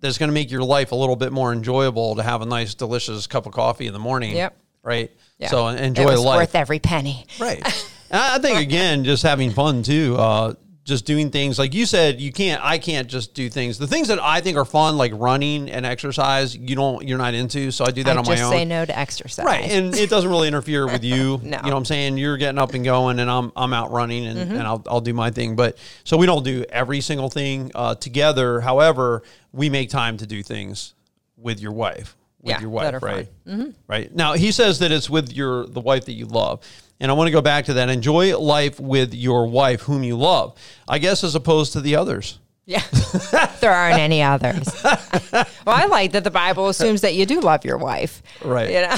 That's 0.00 0.18
going 0.18 0.28
to 0.28 0.34
make 0.34 0.50
your 0.50 0.62
life 0.62 0.92
a 0.92 0.94
little 0.94 1.16
bit 1.16 1.32
more 1.32 1.52
enjoyable 1.52 2.16
to 2.16 2.22
have 2.22 2.42
a 2.42 2.46
nice, 2.46 2.74
delicious 2.74 3.26
cup 3.26 3.46
of 3.46 3.52
coffee 3.52 3.86
in 3.86 3.92
the 3.92 3.98
morning. 3.98 4.34
Yep. 4.34 4.56
Right. 4.82 5.10
Yeah. 5.38 5.48
So 5.48 5.68
enjoy 5.68 6.02
it 6.02 6.06
was 6.06 6.20
life. 6.20 6.36
worth 6.38 6.54
every 6.54 6.78
penny 6.78 7.26
Right. 7.38 7.62
I 8.10 8.38
think 8.38 8.58
again, 8.58 9.04
just 9.04 9.22
having 9.22 9.50
fun 9.52 9.82
too. 9.82 10.16
Uh, 10.18 10.54
just 10.90 11.06
doing 11.06 11.30
things 11.30 11.58
like 11.58 11.72
you 11.72 11.86
said, 11.86 12.20
you 12.20 12.30
can't. 12.30 12.62
I 12.62 12.76
can't 12.76 13.08
just 13.08 13.32
do 13.32 13.48
things. 13.48 13.78
The 13.78 13.86
things 13.86 14.08
that 14.08 14.18
I 14.20 14.42
think 14.42 14.58
are 14.58 14.66
fun, 14.66 14.98
like 14.98 15.12
running 15.14 15.70
and 15.70 15.86
exercise, 15.86 16.54
you 16.54 16.76
don't. 16.76 17.08
You're 17.08 17.16
not 17.16 17.32
into. 17.32 17.70
So 17.70 17.86
I 17.86 17.90
do 17.90 18.04
that 18.04 18.16
I 18.16 18.20
on 18.20 18.26
my 18.26 18.40
own. 18.42 18.50
say 18.52 18.64
no 18.66 18.84
to 18.84 18.98
exercise 18.98 19.46
Right, 19.46 19.64
and 19.70 19.94
it 19.94 20.10
doesn't 20.10 20.28
really 20.28 20.48
interfere 20.48 20.84
with 20.86 21.02
you. 21.02 21.40
No. 21.42 21.56
You 21.56 21.62
know 21.62 21.70
what 21.70 21.76
I'm 21.76 21.84
saying? 21.86 22.18
You're 22.18 22.36
getting 22.36 22.58
up 22.58 22.74
and 22.74 22.84
going, 22.84 23.18
and 23.20 23.30
I'm 23.30 23.50
I'm 23.56 23.72
out 23.72 23.90
running, 23.90 24.26
and, 24.26 24.38
Mm-hmm. 24.38 24.52
and 24.52 24.62
I'll 24.62 24.82
I'll 24.86 25.00
do 25.00 25.14
my 25.14 25.30
thing. 25.30 25.56
But 25.56 25.78
so 26.04 26.18
we 26.18 26.26
don't 26.26 26.44
do 26.44 26.66
every 26.68 27.00
single 27.00 27.30
thing 27.30 27.70
uh, 27.74 27.94
together. 27.94 28.60
However, 28.60 29.22
we 29.52 29.70
make 29.70 29.88
time 29.88 30.18
to 30.18 30.26
do 30.26 30.42
things 30.42 30.92
with 31.38 31.60
your 31.60 31.72
wife. 31.72 32.16
With 32.42 32.50
Yeah, 32.52 32.60
your 32.60 32.70
wife, 32.70 33.02
right? 33.02 33.28
fun. 33.46 33.74
Right 33.86 34.14
now, 34.14 34.32
he 34.34 34.50
says 34.52 34.78
that 34.80 34.90
it's 34.92 35.08
with 35.10 35.32
your 35.32 35.66
the 35.66 35.80
wife 35.80 36.04
that 36.06 36.12
you 36.14 36.26
love, 36.26 36.60
and 37.00 37.10
I 37.10 37.14
want 37.14 37.28
to 37.28 37.32
go 37.32 37.40
back 37.40 37.64
to 37.66 37.74
that. 37.74 37.88
Enjoy 37.88 38.38
life 38.38 38.78
with 38.78 39.14
your 39.14 39.46
wife, 39.46 39.82
whom 39.82 40.02
you 40.02 40.16
love. 40.16 40.54
I 40.86 40.98
guess 40.98 41.24
as 41.24 41.34
opposed 41.34 41.72
to 41.72 41.80
the 41.80 41.96
others. 41.96 42.38
Yeah. 42.66 42.82
there 43.60 43.72
aren't 43.72 43.98
any 43.98 44.22
others. 44.22 44.68
well, 45.32 45.46
I 45.66 45.86
like 45.86 46.12
that 46.12 46.22
the 46.22 46.30
Bible 46.30 46.68
assumes 46.68 47.00
that 47.00 47.14
you 47.14 47.26
do 47.26 47.40
love 47.40 47.64
your 47.64 47.78
wife. 47.78 48.22
Right. 48.44 48.70
You 48.70 48.82
know? 48.82 48.96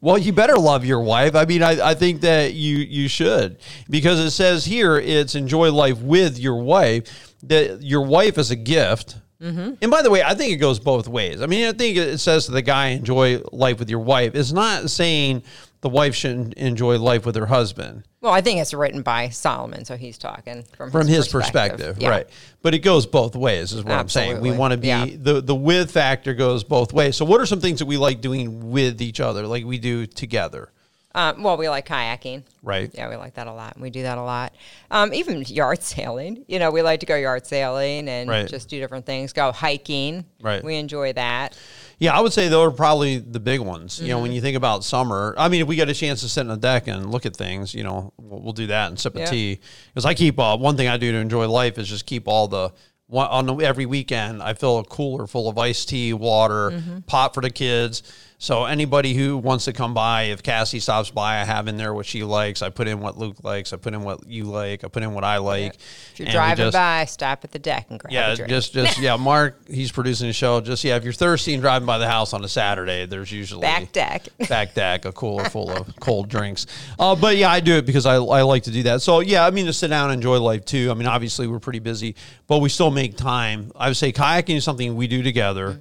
Well, 0.00 0.18
you 0.18 0.32
better 0.32 0.56
love 0.56 0.84
your 0.84 1.00
wife. 1.00 1.34
I 1.34 1.44
mean, 1.44 1.62
I, 1.62 1.90
I 1.90 1.94
think 1.94 2.22
that 2.22 2.52
you 2.52 2.76
you 2.76 3.08
should 3.08 3.58
because 3.88 4.18
it 4.18 4.32
says 4.32 4.64
here 4.64 4.98
it's 4.98 5.34
enjoy 5.34 5.72
life 5.72 6.02
with 6.02 6.38
your 6.38 6.56
wife. 6.62 7.34
That 7.44 7.82
your 7.82 8.04
wife 8.04 8.36
is 8.36 8.50
a 8.50 8.56
gift. 8.56 9.16
Mm-hmm. 9.40 9.74
And 9.80 9.90
by 9.90 10.02
the 10.02 10.10
way, 10.10 10.22
I 10.22 10.34
think 10.34 10.52
it 10.52 10.56
goes 10.56 10.78
both 10.78 11.08
ways. 11.08 11.40
I 11.40 11.46
mean, 11.46 11.66
I 11.66 11.72
think 11.72 11.96
it 11.96 12.18
says 12.18 12.46
to 12.46 12.52
the 12.52 12.62
guy 12.62 12.88
enjoy 12.88 13.40
life 13.52 13.78
with 13.78 13.88
your 13.88 14.00
wife. 14.00 14.34
It's 14.34 14.52
not 14.52 14.90
saying 14.90 15.42
the 15.84 15.90
wife 15.90 16.14
shouldn't 16.14 16.54
enjoy 16.54 16.98
life 16.98 17.26
with 17.26 17.36
her 17.36 17.44
husband 17.44 18.04
Well, 18.22 18.32
I 18.32 18.40
think 18.40 18.58
it's 18.58 18.72
written 18.72 19.02
by 19.02 19.28
Solomon, 19.28 19.84
so 19.84 19.98
he's 19.98 20.16
talking 20.16 20.64
from, 20.74 20.90
from 20.90 21.06
his 21.06 21.28
perspective, 21.28 21.98
Yeah. 22.00 22.08
right? 22.08 22.26
But 22.62 22.72
it 22.72 22.78
goes 22.78 23.04
both 23.04 23.36
ways, 23.36 23.74
is 23.74 23.84
what 23.84 23.92
I'm 23.92 24.08
saying. 24.08 24.40
We 24.40 24.50
want 24.50 24.72
to 24.72 24.78
be 24.78 24.86
Yeah. 24.88 25.04
the 25.14 25.42
the 25.42 25.54
with 25.54 25.90
factor 25.90 26.32
goes 26.32 26.64
both 26.64 26.94
ways. 26.94 27.16
So, 27.18 27.26
what 27.26 27.38
are 27.42 27.44
some 27.44 27.60
things 27.60 27.80
that 27.80 27.84
we 27.86 27.98
like 27.98 28.22
doing 28.22 28.70
with 28.70 29.02
each 29.02 29.20
other, 29.20 29.46
like 29.46 29.66
we 29.66 29.76
do 29.76 30.06
together, 30.06 30.70
Um, 31.16 31.42
well, 31.44 31.56
we 31.56 31.68
like 31.68 31.86
kayaking. 31.86 32.42
right? 32.62 32.90
Yeah, 32.92 33.08
we 33.08 33.14
like 33.16 33.34
that 33.34 33.46
a 33.46 33.52
lot. 33.52 33.78
We 33.78 33.90
do 33.90 34.02
that 34.02 34.18
a 34.18 34.22
lot. 34.22 34.52
Um, 34.90 35.14
even 35.14 35.42
yard 35.42 35.82
sailing. 35.82 36.44
You 36.48 36.58
know, 36.58 36.70
we 36.72 36.82
like 36.82 37.00
to 37.00 37.06
go 37.06 37.14
yard 37.14 37.46
sailing 37.46 38.08
and 38.08 38.28
Right. 38.28 38.48
just 38.48 38.68
do 38.68 38.80
different 38.80 39.06
things. 39.06 39.32
Go 39.32 39.52
hiking. 39.52 40.24
Right. 40.42 40.64
We 40.64 40.74
enjoy 40.76 41.12
that. 41.12 41.56
Yeah, 41.98 42.16
I 42.16 42.20
would 42.20 42.32
say 42.32 42.48
those 42.48 42.66
are 42.68 42.70
probably 42.74 43.18
the 43.18 43.38
big 43.38 43.60
ones. 43.60 44.00
You 44.00 44.08
know, 44.08 44.14
Mm-hmm. 44.16 44.22
when 44.22 44.32
you 44.32 44.40
think 44.40 44.56
about 44.56 44.82
summer, 44.82 45.34
I 45.38 45.48
mean, 45.48 45.60
if 45.62 45.68
we 45.68 45.76
get 45.76 45.88
a 45.88 45.94
chance 45.94 46.20
to 46.22 46.28
sit 46.28 46.40
on 46.40 46.48
the 46.48 46.56
deck 46.56 46.88
and 46.88 47.10
look 47.12 47.24
at 47.26 47.36
things, 47.36 47.74
you 47.74 47.84
know, 47.84 48.12
we'll, 48.18 48.40
we'll 48.42 48.52
do 48.52 48.66
that 48.66 48.88
and 48.88 48.98
sip 48.98 49.14
a 49.14 49.24
tea. 49.26 49.60
Because 49.88 50.04
I 50.04 50.14
keep 50.14 50.38
uh, 50.40 50.56
one 50.56 50.76
thing 50.76 50.88
I 50.88 50.96
do 50.96 51.12
to 51.12 51.18
enjoy 51.18 51.48
life 51.48 51.78
is 51.78 51.88
just 51.88 52.06
keep 52.06 52.26
all 52.26 52.48
the 52.48 52.72
one, 53.06 53.28
on 53.28 53.46
the, 53.46 53.54
every 53.64 53.86
weekend. 53.86 54.42
I 54.42 54.54
fill 54.54 54.78
a 54.78 54.84
cooler 54.84 55.26
full 55.28 55.48
of 55.48 55.56
iced 55.58 55.88
tea, 55.90 56.12
water, 56.12 56.70
Mm-hmm. 56.70 56.98
pot 57.00 57.34
for 57.34 57.40
the 57.40 57.50
kids. 57.50 58.02
So 58.44 58.66
anybody 58.66 59.14
who 59.14 59.38
wants 59.38 59.64
to 59.64 59.72
come 59.72 59.94
by, 59.94 60.24
if 60.24 60.42
Cassie 60.42 60.78
stops 60.78 61.08
by, 61.08 61.40
I 61.40 61.44
have 61.44 61.66
in 61.66 61.78
there 61.78 61.94
what 61.94 62.04
she 62.04 62.24
likes. 62.24 62.60
I 62.60 62.68
put 62.68 62.86
in 62.88 63.00
what 63.00 63.16
Luke 63.16 63.42
likes. 63.42 63.72
I 63.72 63.78
put 63.78 63.94
in 63.94 64.02
what 64.02 64.26
you 64.28 64.44
like. 64.44 64.84
I 64.84 64.88
put 64.88 65.02
in 65.02 65.14
what 65.14 65.24
I 65.24 65.38
like. 65.38 65.76
If 66.12 66.18
you're 66.18 66.26
And 66.28 66.34
driving 66.34 66.66
just- 66.66 66.74
by, 66.74 67.06
stop 67.06 67.42
at 67.44 67.52
the 67.52 67.58
deck 67.58 67.86
and 67.88 67.98
grab 67.98 68.12
yeah, 68.12 68.34
just 68.34 68.72
just 68.74 68.98
yeah. 68.98 69.16
Mark, 69.16 69.66
he's 69.66 69.90
producing 69.90 70.28
a 70.28 70.34
show. 70.34 70.60
Just 70.60 70.84
yeah, 70.84 70.96
if 70.96 71.04
you're 71.04 71.14
thirsty 71.14 71.54
and 71.54 71.62
driving 71.62 71.86
by 71.86 71.96
the 71.96 72.06
house 72.06 72.34
on 72.34 72.44
a 72.44 72.48
Saturday, 72.48 73.06
there's 73.06 73.32
usually 73.32 73.62
Back 73.62 73.92
deck. 73.92 74.28
back 74.50 74.74
deck, 74.74 75.06
a 75.06 75.12
cooler 75.12 75.44
full 75.48 75.70
of 75.70 75.98
cold 76.00 76.28
drinks. 76.28 76.66
Uh, 76.98 77.16
but 77.16 77.38
yeah, 77.38 77.48
I 77.48 77.60
do 77.60 77.76
it 77.76 77.86
because 77.86 78.04
I, 78.04 78.16
I 78.16 78.42
like 78.42 78.64
to 78.64 78.70
do 78.70 78.82
that. 78.82 79.00
So 79.00 79.20
yeah, 79.20 79.46
I 79.46 79.52
mean 79.52 79.64
to 79.64 79.72
sit 79.72 79.88
down 79.88 80.10
and 80.10 80.18
enjoy 80.18 80.38
life 80.38 80.66
too. 80.66 80.90
I 80.90 80.94
mean, 80.94 81.06
obviously 81.06 81.46
we're 81.46 81.60
pretty 81.60 81.78
busy, 81.78 82.14
but 82.46 82.58
we 82.58 82.68
still 82.68 82.90
make 82.90 83.16
time. 83.16 83.72
I 83.74 83.88
would 83.88 83.96
say 83.96 84.12
kayaking 84.12 84.56
is 84.56 84.64
something 84.64 84.96
we 84.96 85.06
do 85.06 85.22
together. 85.22 85.80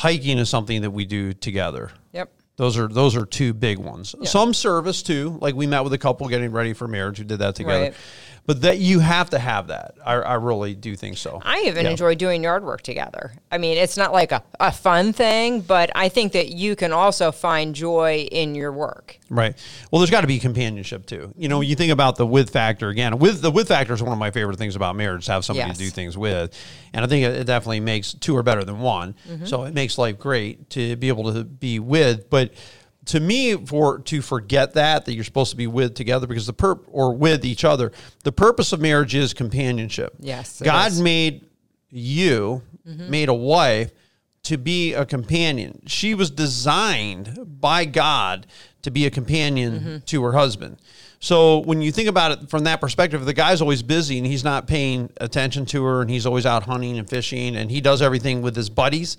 Hiking 0.00 0.38
is 0.38 0.48
something 0.48 0.80
that 0.80 0.92
we 0.92 1.04
do 1.04 1.34
together. 1.34 1.90
Those 2.60 2.76
are 2.76 2.88
those 2.88 3.16
are 3.16 3.24
two 3.24 3.54
big 3.54 3.78
ones. 3.78 4.14
Some 4.24 4.52
service 4.52 5.02
too, 5.02 5.38
like 5.40 5.54
we 5.54 5.66
met 5.66 5.80
with 5.82 5.94
a 5.94 5.98
couple 5.98 6.28
getting 6.28 6.52
ready 6.52 6.74
for 6.74 6.86
marriage 6.86 7.16
who 7.16 7.24
did 7.24 7.38
that 7.38 7.54
together. 7.54 7.84
Right. 7.84 7.94
But 8.46 8.62
that 8.62 8.78
you 8.78 8.98
have 9.00 9.30
to 9.30 9.38
have 9.38 9.68
that. 9.68 9.94
I, 10.04 10.14
I 10.14 10.34
really 10.34 10.74
do 10.74 10.96
think 10.96 11.18
so. 11.18 11.40
I 11.44 11.60
even 11.66 11.84
Yeah. 11.84 11.92
enjoy 11.92 12.14
doing 12.16 12.42
yard 12.42 12.64
work 12.64 12.82
together. 12.82 13.32
I 13.52 13.58
mean, 13.58 13.76
it's 13.78 13.96
not 13.96 14.12
like 14.12 14.32
a, 14.32 14.42
a 14.58 14.72
fun 14.72 15.12
thing, 15.12 15.60
but 15.60 15.90
I 15.94 16.08
think 16.08 16.32
that 16.32 16.48
you 16.48 16.74
can 16.74 16.92
also 16.92 17.30
find 17.32 17.74
joy 17.74 18.26
in 18.32 18.54
your 18.54 18.72
work. 18.72 19.18
Right. 19.28 19.54
Well, 19.90 20.00
there's 20.00 20.10
got 20.10 20.22
to 20.22 20.26
be 20.26 20.38
companionship 20.40 21.06
too. 21.06 21.32
You 21.36 21.48
know, 21.48 21.60
you 21.60 21.76
think 21.76 21.92
about 21.92 22.16
the 22.16 22.26
with 22.26 22.50
factor 22.50 22.88
again. 22.88 23.18
With 23.18 23.40
the 23.40 23.50
with 23.50 23.68
factor 23.68 23.92
is 23.92 24.02
one 24.02 24.12
of 24.12 24.18
my 24.18 24.30
favorite 24.32 24.56
things 24.58 24.74
about 24.74 24.96
marriage 24.96 25.26
to 25.26 25.32
have 25.32 25.44
somebody 25.44 25.68
Yes. 25.68 25.78
to 25.78 25.84
do 25.84 25.90
things 25.90 26.18
with, 26.18 26.52
and 26.92 27.04
I 27.04 27.08
think 27.08 27.24
it 27.24 27.34
it 27.36 27.44
definitely 27.44 27.80
makes 27.80 28.14
two 28.14 28.36
are 28.36 28.42
better 28.42 28.64
than 28.64 28.80
one. 28.80 29.14
Mm-hmm. 29.28 29.46
So 29.46 29.64
it 29.64 29.74
makes 29.74 29.96
life 29.98 30.18
great 30.18 30.70
to 30.70 30.96
be 30.96 31.08
able 31.08 31.32
to 31.34 31.44
be 31.44 31.78
with. 31.78 32.28
But 32.30 32.49
to 33.06 33.20
me, 33.20 33.56
for 33.66 33.98
to 34.00 34.22
forget 34.22 34.74
that 34.74 35.04
that 35.06 35.14
you're 35.14 35.24
supposed 35.24 35.50
to 35.50 35.56
be 35.56 35.66
with 35.66 35.94
together 35.94 36.26
because 36.26 36.46
the 36.46 36.54
perp 36.54 36.84
or 36.88 37.14
with 37.14 37.44
each 37.44 37.64
other, 37.64 37.92
the 38.24 38.32
purpose 38.32 38.72
of 38.72 38.80
marriage 38.80 39.14
is 39.14 39.32
companionship. 39.32 40.14
Yes, 40.20 40.60
God 40.62 40.92
is. 40.92 41.00
made 41.00 41.46
you 41.90 42.62
mm-hmm. 42.86 43.10
made 43.10 43.28
a 43.28 43.34
wife 43.34 43.92
to 44.44 44.56
be 44.56 44.94
a 44.94 45.04
companion. 45.04 45.82
She 45.86 46.14
was 46.14 46.30
designed 46.30 47.60
by 47.60 47.84
God 47.84 48.46
to 48.82 48.90
be 48.90 49.06
a 49.06 49.10
companion 49.10 49.80
mm-hmm. 49.80 49.98
to 50.06 50.22
her 50.24 50.32
husband. 50.32 50.78
So 51.22 51.58
when 51.58 51.82
you 51.82 51.92
think 51.92 52.08
about 52.08 52.32
it 52.32 52.48
from 52.48 52.64
that 52.64 52.80
perspective, 52.80 53.24
the 53.26 53.34
guy's 53.34 53.60
always 53.60 53.82
busy 53.82 54.16
and 54.16 54.26
he's 54.26 54.42
not 54.42 54.66
paying 54.66 55.10
attention 55.20 55.66
to 55.66 55.84
her 55.84 56.00
and 56.00 56.10
he's 56.10 56.24
always 56.24 56.46
out 56.46 56.62
hunting 56.62 56.98
and 56.98 57.08
fishing 57.08 57.56
and 57.56 57.70
he 57.70 57.82
does 57.82 58.00
everything 58.00 58.40
with 58.40 58.56
his 58.56 58.70
buddies 58.70 59.18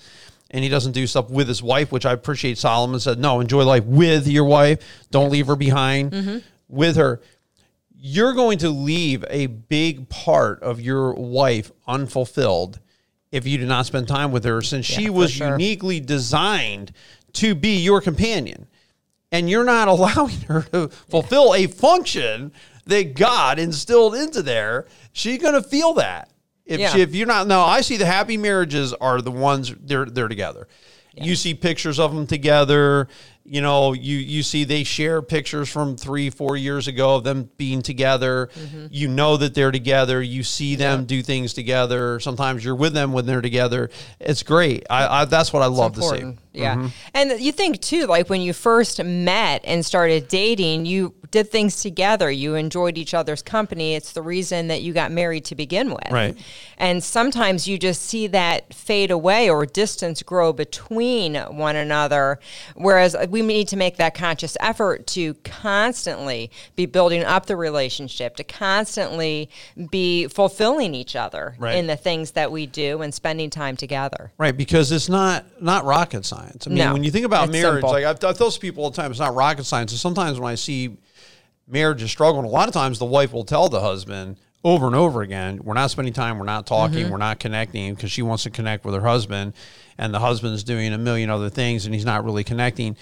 and 0.51 0.63
he 0.63 0.69
doesn't 0.69 0.91
do 0.91 1.07
stuff 1.07 1.29
with 1.29 1.47
his 1.47 1.63
wife, 1.63 1.91
which 1.91 2.05
I 2.05 2.11
appreciate 2.11 2.57
Solomon 2.57 2.99
said, 2.99 3.17
no, 3.17 3.39
enjoy 3.39 3.63
life 3.63 3.85
with 3.85 4.27
your 4.27 4.43
wife. 4.43 5.07
Don't 5.09 5.31
leave 5.31 5.47
her 5.47 5.55
behind. 5.55 6.11
Mm-hmm. 6.11 6.37
With 6.67 6.97
her. 6.97 7.21
You're 7.95 8.33
going 8.33 8.59
to 8.59 8.69
leave 8.69 9.23
a 9.29 9.47
big 9.47 10.09
part 10.09 10.61
of 10.61 10.81
your 10.81 11.13
wife 11.13 11.71
unfulfilled 11.87 12.79
if 13.31 13.47
you 13.47 13.57
do 13.57 13.65
not 13.65 13.85
spend 13.85 14.07
time 14.07 14.31
with 14.31 14.43
her 14.43 14.61
since 14.61 14.85
she 14.85 15.09
was 15.09 15.31
sure. 15.31 15.51
uniquely 15.51 15.99
designed 15.99 16.91
to 17.33 17.55
be 17.55 17.77
your 17.77 18.01
companion. 18.01 18.67
And 19.31 19.49
you're 19.49 19.63
not 19.63 19.87
allowing 19.87 20.41
her 20.41 20.63
to 20.73 20.89
fulfill 20.89 21.53
a 21.53 21.67
function 21.67 22.51
that 22.85 23.15
God 23.15 23.59
instilled 23.59 24.15
into 24.15 24.41
there. 24.41 24.87
She's 25.13 25.41
going 25.41 25.53
to 25.53 25.63
feel 25.63 25.93
that 25.93 26.30
if 26.65 26.79
Yeah. 26.79 26.97
if 26.97 27.15
you're 27.15 27.27
not 27.27 27.47
no 27.47 27.61
I 27.61 27.81
see 27.81 27.97
the 27.97 28.05
happy 28.05 28.37
marriages 28.37 28.93
are 28.93 29.21
the 29.21 29.31
ones 29.31 29.73
they're 29.79 30.05
they're 30.05 30.27
together. 30.27 30.67
You 31.13 31.35
see 31.35 31.53
pictures 31.53 31.99
of 31.99 32.15
them 32.15 32.25
together 32.25 33.09
you 33.43 33.61
know 33.61 33.93
you 33.93 34.17
you 34.17 34.43
see 34.43 34.63
they 34.63 34.83
share 34.83 35.21
pictures 35.21 35.67
from 35.67 35.97
three 35.97 36.29
four 36.29 36.55
years 36.55 36.87
ago 36.87 37.15
of 37.15 37.23
them 37.23 37.49
being 37.57 37.81
together. 37.81 38.49
Mm-hmm. 38.53 38.87
you 38.91 39.07
know 39.07 39.37
that 39.37 39.53
they're 39.53 39.71
together. 39.71 40.21
You 40.21 40.43
see 40.43 40.75
them 40.75 41.05
do 41.05 41.21
things 41.21 41.53
together. 41.53 42.19
Sometimes 42.19 42.63
you're 42.63 42.75
with 42.75 42.93
them 42.93 43.13
when 43.13 43.25
they're 43.25 43.41
together. 43.41 43.89
It's 44.19 44.43
great. 44.43 44.85
I, 44.89 45.21
I 45.21 45.25
that's 45.25 45.51
what 45.51 45.63
i 45.63 45.67
love 45.67 45.93
to 45.95 46.01
see 46.03 46.37
Yeah. 46.53 46.75
Mm-hmm. 46.75 46.87
And 47.13 47.39
you 47.39 47.51
think 47.51 47.81
too, 47.81 48.05
like 48.07 48.29
when 48.29 48.41
you 48.41 48.53
first 48.53 49.03
met 49.03 49.61
and 49.63 49.85
started 49.85 50.27
dating, 50.27 50.85
you 50.85 51.13
did 51.31 51.49
things 51.49 51.81
together. 51.81 52.29
You 52.29 52.55
enjoyed 52.55 52.97
each 52.97 53.13
other's 53.13 53.41
company. 53.41 53.95
It's 53.95 54.11
the 54.11 54.21
reason 54.21 54.67
that 54.67 54.81
you 54.81 54.91
got 54.91 55.11
married 55.11 55.45
to 55.45 55.55
begin 55.55 55.91
with. 55.91 56.11
Right. 56.11 56.37
And 56.77 57.01
sometimes 57.01 57.67
you 57.69 57.77
just 57.77 58.01
see 58.01 58.27
that 58.27 58.73
fade 58.73 59.11
away 59.11 59.49
or 59.49 59.65
distance 59.65 60.21
grow 60.23 60.51
between 60.51 61.35
one 61.35 61.77
another. 61.77 62.39
Whereas 62.75 63.15
we 63.29 63.41
need 63.41 63.69
to 63.69 63.77
make 63.77 63.95
that 63.97 64.13
conscious 64.13 64.57
effort 64.59 65.07
to 65.07 65.35
constantly 65.45 66.51
be 66.75 66.85
building 66.85 67.23
up 67.23 67.45
the 67.45 67.55
relationship, 67.55 68.35
to 68.35 68.43
constantly 68.43 69.49
be 69.89 70.27
fulfilling 70.27 70.93
each 70.93 71.15
other 71.15 71.55
Right. 71.57 71.75
in 71.75 71.87
the 71.87 71.95
things 71.95 72.31
that 72.31 72.51
we 72.51 72.65
do 72.65 73.01
and 73.01 73.13
spending 73.13 73.49
time 73.49 73.77
together. 73.77 74.31
Right, 74.37 74.55
because 74.55 74.91
it's 74.91 75.07
not 75.07 75.45
not 75.61 75.85
rocket 75.85 76.25
science. 76.25 76.40
I 76.45 76.69
mean, 76.69 76.77
No, 76.77 76.93
when 76.93 77.03
you 77.03 77.11
think 77.11 77.25
about 77.25 77.49
marriage, 77.49 77.81
simple. 77.81 77.91
like 77.91 78.05
I've, 78.05 78.23
I 78.23 78.33
tell 78.33 78.51
people 78.51 78.83
all 78.83 78.89
the 78.89 78.95
time, 78.95 79.11
it's 79.11 79.19
not 79.19 79.35
rocket 79.35 79.65
science. 79.65 79.91
And 79.91 79.99
sometimes 79.99 80.39
when 80.39 80.51
I 80.51 80.55
see 80.55 80.97
marriages 81.67 82.11
struggling, 82.11 82.45
a 82.45 82.49
lot 82.49 82.67
of 82.67 82.73
times 82.73 82.99
the 82.99 83.05
wife 83.05 83.33
will 83.33 83.45
tell 83.45 83.69
the 83.69 83.79
husband 83.79 84.37
over 84.63 84.85
and 84.87 84.95
over 84.95 85.21
again, 85.21 85.59
"We're 85.63 85.73
not 85.73 85.91
spending 85.91 86.13
time. 86.13 86.37
We're 86.37 86.45
not 86.45 86.67
talking. 86.67 86.99
Mm-hmm. 86.99 87.11
We're 87.11 87.17
not 87.17 87.39
connecting," 87.39 87.95
because 87.95 88.11
she 88.11 88.21
wants 88.21 88.43
to 88.43 88.49
connect 88.49 88.85
with 88.85 88.93
her 88.93 89.01
husband, 89.01 89.53
and 89.97 90.13
the 90.13 90.19
husband's 90.19 90.63
doing 90.63 90.93
a 90.93 90.97
million 90.97 91.29
other 91.29 91.49
things, 91.49 91.85
and 91.85 91.95
he's 91.95 92.05
not 92.05 92.23
really 92.23 92.43
connecting. 92.43 92.95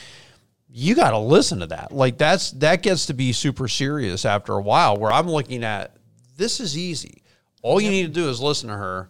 You 0.72 0.96
got 0.96 1.12
to 1.12 1.17
listen 1.17 1.60
to 1.60 1.67
that. 1.67 1.91
Like 1.91 2.17
that's 2.17 2.51
that 2.51 2.84
gets 2.84 3.08
to 3.08 3.13
be 3.13 3.34
super 3.34 3.67
serious 3.67 4.24
after 4.25 4.53
a 4.53 4.62
while. 4.62 4.98
Where 4.98 5.12
I'm 5.12 5.29
looking 5.29 5.63
at 5.63 5.96
this 6.38 6.60
is 6.60 6.77
easy. 6.77 7.24
All 7.62 7.81
you 7.81 7.89
need 7.89 8.03
to 8.03 8.22
do 8.22 8.29
is 8.29 8.39
listen 8.39 8.69
to 8.69 8.75
her 8.75 9.10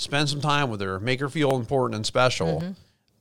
spend 0.00 0.28
some 0.28 0.40
time 0.40 0.70
with 0.70 0.80
her, 0.80 0.98
make 0.98 1.20
her 1.20 1.28
feel 1.28 1.56
important 1.56 1.94
and 1.94 2.06
special. 2.06 2.60
Mm-hmm. 2.60 2.72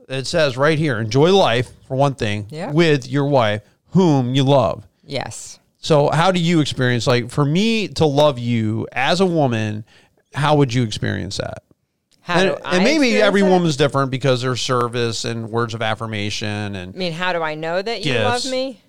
It 0.09 0.25
says 0.27 0.57
right 0.57 0.77
here, 0.77 0.99
enjoy 0.99 1.31
life 1.33 1.69
for 1.87 1.95
one 1.95 2.15
thing 2.15 2.47
Yeah. 2.49 2.71
with 2.71 3.07
your 3.07 3.25
wife, 3.25 3.61
whom 3.91 4.33
you 4.35 4.43
love. 4.43 4.85
Yes. 5.05 5.59
So, 5.77 6.09
how 6.09 6.31
do 6.31 6.39
you 6.39 6.59
experience 6.59 7.07
like 7.07 7.29
for 7.29 7.45
me 7.45 7.87
to 7.89 8.05
love 8.05 8.37
you 8.39 8.87
as 8.91 9.21
a 9.21 9.25
woman? 9.25 9.85
How 10.33 10.55
would 10.57 10.73
you 10.73 10.83
experience 10.83 11.37
that? 11.37 11.63
How 12.21 12.39
and, 12.39 12.57
and 12.65 12.83
maybe 12.83 13.21
every 13.21 13.41
it? 13.41 13.45
woman's 13.45 13.77
different 13.77 14.11
because 14.11 14.41
their 14.41 14.55
service 14.55 15.25
and 15.25 15.49
words 15.49 15.73
of 15.73 15.81
affirmation 15.81 16.75
and 16.75 16.93
I 16.93 16.97
mean, 16.97 17.13
how 17.13 17.33
do 17.33 17.41
I 17.41 17.55
know 17.55 17.81
that 17.81 17.99
you 18.05 18.13
Gifts. 18.13 18.45
love 18.45 18.51
me? 18.51 18.81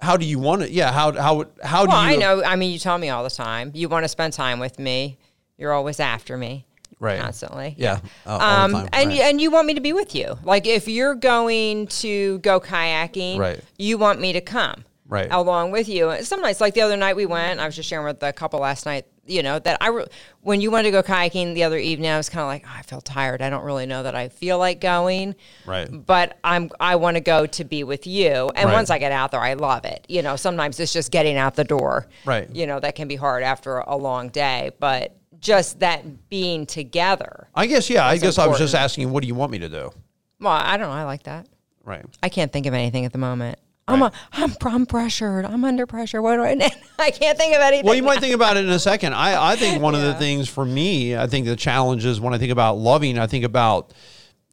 how 0.00 0.16
do 0.18 0.26
you 0.26 0.38
want 0.38 0.60
it? 0.62 0.70
Yeah, 0.70 0.92
how 0.92 1.12
how 1.12 1.46
how 1.62 1.86
do 1.86 1.92
you 1.92 1.96
I 1.98 2.16
know. 2.16 2.44
I 2.44 2.56
mean, 2.56 2.72
you 2.72 2.78
tell 2.78 2.98
me 2.98 3.08
all 3.08 3.24
the 3.24 3.30
time. 3.30 3.70
You 3.74 3.88
want 3.88 4.04
to 4.04 4.08
spend 4.08 4.34
time 4.34 4.58
with 4.58 4.78
me. 4.78 5.16
You're 5.56 5.72
always 5.72 5.98
after 5.98 6.36
me. 6.36 6.66
Right. 7.04 7.20
Constantly. 7.20 7.74
Yeah, 7.76 8.00
uh, 8.26 8.36
Um, 8.36 8.74
and 8.74 8.90
right. 8.92 9.10
you, 9.10 9.22
and 9.22 9.40
you 9.40 9.50
want 9.50 9.66
me 9.66 9.74
to 9.74 9.80
be 9.82 9.92
with 9.92 10.14
you. 10.14 10.38
Like 10.42 10.66
if 10.66 10.88
you're 10.88 11.14
going 11.14 11.86
to 11.88 12.38
go 12.38 12.60
kayaking, 12.60 13.38
Right. 13.38 13.60
you 13.78 13.98
want 13.98 14.20
me 14.20 14.32
to 14.32 14.40
come 14.40 14.84
Right. 15.06 15.28
along 15.30 15.70
with 15.70 15.86
you. 15.88 16.16
Some 16.22 16.40
nights, 16.40 16.62
like 16.62 16.72
the 16.72 16.80
other 16.80 16.96
night 16.96 17.14
we 17.14 17.26
went, 17.26 17.60
I 17.60 17.66
was 17.66 17.76
just 17.76 17.88
sharing 17.90 18.06
with 18.06 18.20
the 18.20 18.32
couple 18.32 18.60
last 18.60 18.86
night. 18.86 19.04
You 19.26 19.42
know 19.42 19.58
that 19.58 19.78
I, 19.80 19.88
re- 19.88 20.04
when 20.42 20.60
you 20.60 20.70
wanted 20.70 20.84
to 20.84 20.90
go 20.90 21.02
kayaking 21.02 21.54
the 21.54 21.64
other 21.64 21.78
evening, 21.78 22.10
I 22.10 22.18
was 22.18 22.28
kind 22.28 22.42
of 22.42 22.46
like, 22.48 22.64
oh, 22.66 22.74
I 22.78 22.82
feel 22.82 23.00
tired. 23.00 23.40
I 23.40 23.48
don't 23.48 23.64
really 23.64 23.86
know 23.86 24.02
that 24.02 24.14
I 24.14 24.28
feel 24.28 24.58
like 24.58 24.80
going. 24.82 25.34
Right. 25.64 25.88
But 25.90 26.38
I'm 26.44 26.70
I 26.78 26.96
want 26.96 27.16
to 27.16 27.22
go 27.22 27.46
to 27.46 27.64
be 27.64 27.84
with 27.84 28.06
you. 28.06 28.50
And 28.54 28.66
Right. 28.66 28.72
once 28.74 28.90
I 28.90 28.98
get 28.98 29.12
out 29.12 29.30
there, 29.30 29.40
I 29.40 29.54
love 29.54 29.86
it. 29.86 30.04
You 30.10 30.20
know, 30.22 30.36
sometimes 30.36 30.78
it's 30.78 30.92
just 30.92 31.10
getting 31.10 31.38
out 31.38 31.54
the 31.54 31.64
door. 31.64 32.06
Right. 32.26 32.48
You 32.54 32.66
know, 32.66 32.80
that 32.80 32.96
can 32.96 33.08
be 33.08 33.16
hard 33.16 33.42
after 33.42 33.78
a 33.78 33.96
long 33.96 34.28
day, 34.28 34.72
but 34.78 35.16
just 35.44 35.80
that 35.80 36.28
being 36.30 36.66
together. 36.66 37.48
I 37.54 37.66
guess 37.66 37.88
yeah. 37.88 38.06
I 38.06 38.16
guess 38.16 38.38
I 38.38 38.48
was 38.48 38.58
just 38.58 38.74
asking, 38.74 39.10
what 39.10 39.20
do 39.20 39.28
you 39.28 39.34
want 39.34 39.52
me 39.52 39.60
to 39.60 39.68
do? 39.68 39.92
Well, 40.40 40.52
I 40.52 40.76
don't 40.76 40.88
know. 40.88 40.94
I 40.94 41.04
like 41.04 41.24
that. 41.24 41.46
Right. 41.84 42.04
I 42.22 42.30
can't 42.30 42.52
think 42.52 42.66
of 42.66 42.74
anything 42.74 43.04
at 43.04 43.12
the 43.12 43.18
moment. 43.18 43.58
I'm, 43.86 44.00
Right. 44.00 44.12
I'm 44.32 44.54
I'm 44.62 44.86
pressured. 44.86 45.44
I'm 45.44 45.62
under 45.62 45.86
pressure. 45.86 46.22
What 46.22 46.36
do 46.36 46.42
I? 46.42 46.52
I 46.98 47.10
can't 47.10 47.36
think 47.36 47.54
of 47.54 47.60
anything. 47.60 47.84
Well, 47.84 47.94
you 47.94 48.02
might 48.02 48.20
think 48.20 48.34
about 48.34 48.56
it 48.56 48.64
in 48.64 48.70
a 48.70 48.78
second. 48.78 49.12
I, 49.12 49.52
I 49.52 49.56
think 49.56 49.82
one 49.82 49.94
of 49.94 50.00
the 50.00 50.14
things 50.18 50.48
for 50.48 50.64
me, 50.64 51.14
I 51.14 51.26
think 51.26 51.44
the 51.46 51.56
challenge 51.56 52.06
is 52.06 52.18
when 52.18 52.32
I 52.32 52.38
think 52.38 52.50
about 52.50 52.78
loving, 52.78 53.18
I 53.18 53.26
think 53.26 53.44
about, 53.44 53.92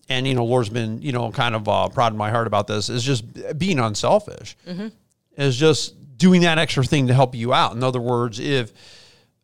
and 0.10 0.28
you 0.28 0.34
know, 0.36 0.44
Lord's 0.44 0.68
been, 0.68 1.02
you 1.02 1.14
know, 1.14 1.32
kind 1.32 1.56
of 1.56 1.70
uh, 1.70 1.88
proud 1.88 2.12
in 2.12 2.18
my 2.18 2.30
heart 2.30 2.46
about 2.46 2.68
this, 2.68 2.90
is 2.90 3.04
just 3.04 3.58
being 3.58 3.80
unselfish. 3.80 4.58
Mm-hmm. 4.68 4.90
Is 5.38 5.56
just 5.56 6.18
doing 6.18 6.42
that 6.42 6.58
extra 6.60 6.84
thing 6.84 7.08
to 7.08 7.14
help 7.14 7.34
you 7.34 7.54
out. 7.54 7.74
In 7.74 7.84
other 7.84 8.02
words, 8.02 8.38
if, 8.38 8.74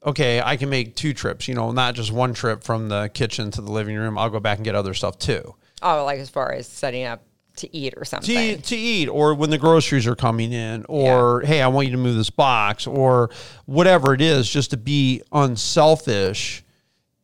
okay, 0.08 0.42
I 0.42 0.56
can 0.56 0.70
make 0.70 0.96
two 0.96 1.14
trips, 1.14 1.48
you 1.48 1.54
know, 1.54 1.72
not 1.72 1.94
just 1.94 2.12
one 2.12 2.34
trip 2.34 2.64
from 2.64 2.88
the 2.88 3.10
kitchen 3.14 3.52
to 3.52 3.62
the 3.62 3.72
living 3.72 3.96
room, 3.98 4.18
I'll 4.18 4.30
go 4.30 4.40
back 4.40 4.58
and 4.58 4.66
get 4.66 4.74
other 4.74 4.94
stuff 4.94 5.20
too. 5.20 5.56
oh, 5.82 6.06
like 6.06 6.20
as 6.20 6.30
far 6.30 6.54
as 6.54 6.66
setting 6.68 7.04
up 7.04 7.22
to 7.58 7.76
eat 7.76 7.94
or 7.98 8.02
to, 8.02 8.06
something. 8.06 8.38
eat- 8.38 8.64
to 8.64 8.76
eat 8.76 9.08
or 9.10 9.34
when 9.34 9.50
the 9.50 9.58
groceries 9.58 10.08
are 10.08 10.16
coming 10.16 10.54
in 10.54 10.86
or 10.88 11.42
hey 11.42 11.60
i 11.60 11.68
want 11.68 11.88
you 11.88 11.92
to 11.92 11.98
move 11.98 12.16
this 12.16 12.30
box 12.30 12.86
or 12.86 13.32
whatever 13.66 14.14
it 14.14 14.22
is 14.22 14.48
just 14.48 14.70
to 14.70 14.78
be 14.78 15.22
unselfish 15.32 16.64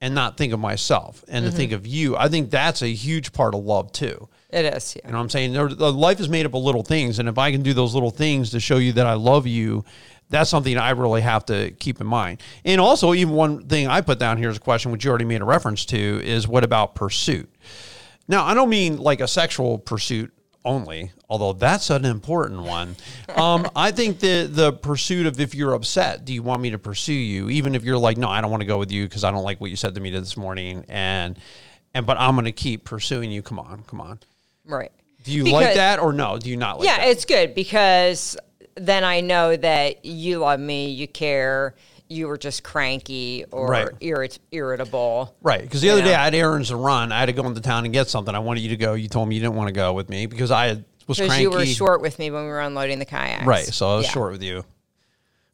and 0.01 0.15
not 0.15 0.35
think 0.35 0.51
of 0.51 0.59
myself 0.59 1.23
and 1.27 1.45
to 1.45 1.51
think 1.51 1.69
mm-hmm. 1.69 1.77
of 1.77 1.85
you 1.85 2.17
i 2.17 2.27
think 2.27 2.49
that's 2.49 2.81
a 2.81 2.87
huge 2.87 3.31
part 3.31 3.53
of 3.53 3.63
love 3.63 3.91
too 3.91 4.27
It 4.49 4.65
is. 4.65 4.95
Yeah. 4.95 5.05
you 5.05 5.11
know 5.11 5.19
what 5.19 5.23
i'm 5.23 5.29
saying 5.29 5.53
life 5.53 6.19
is 6.19 6.29
made 6.29 6.47
up 6.47 6.55
of 6.55 6.63
little 6.63 6.83
things 6.83 7.19
and 7.19 7.29
if 7.29 7.37
i 7.37 7.51
can 7.51 7.61
do 7.61 7.75
those 7.75 7.93
little 7.93 8.09
things 8.09 8.49
to 8.49 8.59
show 8.59 8.77
you 8.77 8.91
that 8.93 9.05
i 9.05 9.13
love 9.13 9.45
you 9.45 9.85
that's 10.29 10.49
something 10.49 10.77
i 10.77 10.89
really 10.91 11.21
have 11.21 11.45
to 11.45 11.71
keep 11.79 12.01
in 12.01 12.07
mind 12.07 12.41
and 12.65 12.79
also 12.81 13.13
even 13.13 13.33
one 13.33 13.65
thing 13.67 13.87
i 13.87 14.01
put 14.01 14.19
down 14.19 14.37
here 14.37 14.49
is 14.49 14.57
a 14.57 14.59
question 14.61 14.91
which 14.91 15.03
you 15.03 15.09
already 15.09 15.25
made 15.25 15.41
a 15.41 15.45
reference 15.45 15.85
to 15.85 16.21
is 16.23 16.47
what 16.47 16.63
about 16.63 16.95
pursuit 16.95 17.49
now, 18.27 18.45
I 18.45 18.53
don't 18.53 18.69
mean 18.69 18.97
like 18.97 19.21
a 19.21 19.27
sexual 19.27 19.77
pursuit 19.77 20.33
only, 20.65 21.11
although 21.29 21.53
that's 21.53 21.89
an 21.89 22.05
important 22.05 22.61
one. 22.61 22.95
Um, 23.33 23.67
I 23.75 23.89
think 23.89 24.19
the 24.19 24.47
the 24.47 24.73
pursuit 24.73 25.25
of 25.25 25.39
if 25.39 25.55
you're 25.55 25.73
upset, 25.73 26.23
do 26.23 26.33
you 26.33 26.43
want 26.43 26.61
me 26.61 26.69
to 26.69 26.77
pursue 26.77 27.13
you, 27.13 27.49
even 27.49 27.73
if 27.73 27.83
you're 27.83 27.97
like, 27.97 28.15
no, 28.15 28.29
I 28.29 28.41
don't 28.41 28.51
want 28.51 28.61
to 28.61 28.67
go 28.67 28.77
with 28.77 28.91
you 28.91 29.05
because 29.05 29.23
I 29.23 29.31
don't 29.31 29.43
like 29.43 29.59
what 29.59 29.71
you 29.71 29.75
said 29.75 29.95
to 29.95 30.01
me 30.01 30.11
this 30.11 30.37
morning, 30.37 30.85
and 30.87 31.39
and 31.95 32.05
but 32.05 32.17
I'm 32.19 32.35
going 32.35 32.45
to 32.45 32.51
keep 32.51 32.85
pursuing 32.85 33.31
you. 33.31 33.41
Come 33.41 33.57
on, 33.57 33.83
come 33.87 33.99
on. 33.99 34.19
Right. 34.65 34.91
Do 35.23 35.31
you 35.31 35.45
like 35.45 35.73
that 35.75 35.97
or 35.99 36.13
no? 36.13 36.37
Do 36.37 36.47
you 36.47 36.57
not 36.57 36.77
like 36.77 36.85
yeah, 36.85 36.97
that? 36.97 37.07
it's 37.07 37.25
good 37.25 37.55
because 37.55 38.37
then 38.75 39.03
I 39.03 39.21
know 39.21 39.55
that 39.55 40.03
you 40.05 40.39
love 40.39 40.59
me, 40.59 40.89
you 40.89 41.07
care, 41.07 41.75
you 42.09 42.27
were 42.27 42.37
just 42.37 42.63
cranky 42.63 43.45
or 43.51 43.67
Right. 43.69 43.87
irrit- 44.01 44.39
irritable. 44.51 45.35
Right, 45.41 45.61
because 45.61 45.81
the 45.81 45.89
other 45.89 46.01
know? 46.01 46.07
day 46.09 46.15
I 46.15 46.25
had 46.25 46.35
errands 46.35 46.69
to 46.69 46.75
run. 46.75 47.11
I 47.11 47.19
had 47.19 47.27
to 47.27 47.33
go 47.33 47.45
into 47.45 47.61
town 47.61 47.85
and 47.85 47.93
get 47.93 48.07
something. 48.09 48.33
I 48.35 48.39
wanted 48.39 48.61
you 48.61 48.69
to 48.69 48.77
go. 48.77 48.93
You 48.93 49.07
told 49.07 49.27
me 49.29 49.35
you 49.35 49.41
didn't 49.41 49.55
want 49.55 49.67
to 49.69 49.73
go 49.73 49.93
with 49.93 50.09
me 50.09 50.25
because 50.25 50.51
I 50.51 50.83
was 51.07 51.17
Because 51.17 51.27
cranky. 51.27 51.41
you 51.43 51.51
were 51.51 51.65
short 51.65 52.01
with 52.01 52.19
me 52.19 52.29
when 52.31 52.43
we 52.43 52.49
were 52.49 52.61
unloading 52.61 52.99
the 52.99 53.05
kayaks. 53.05 53.45
Right, 53.45 53.65
so 53.65 53.89
I 53.93 53.95
was 53.97 54.05
Yeah. 54.05 54.11
short 54.11 54.31
with 54.31 54.43
you. 54.43 54.63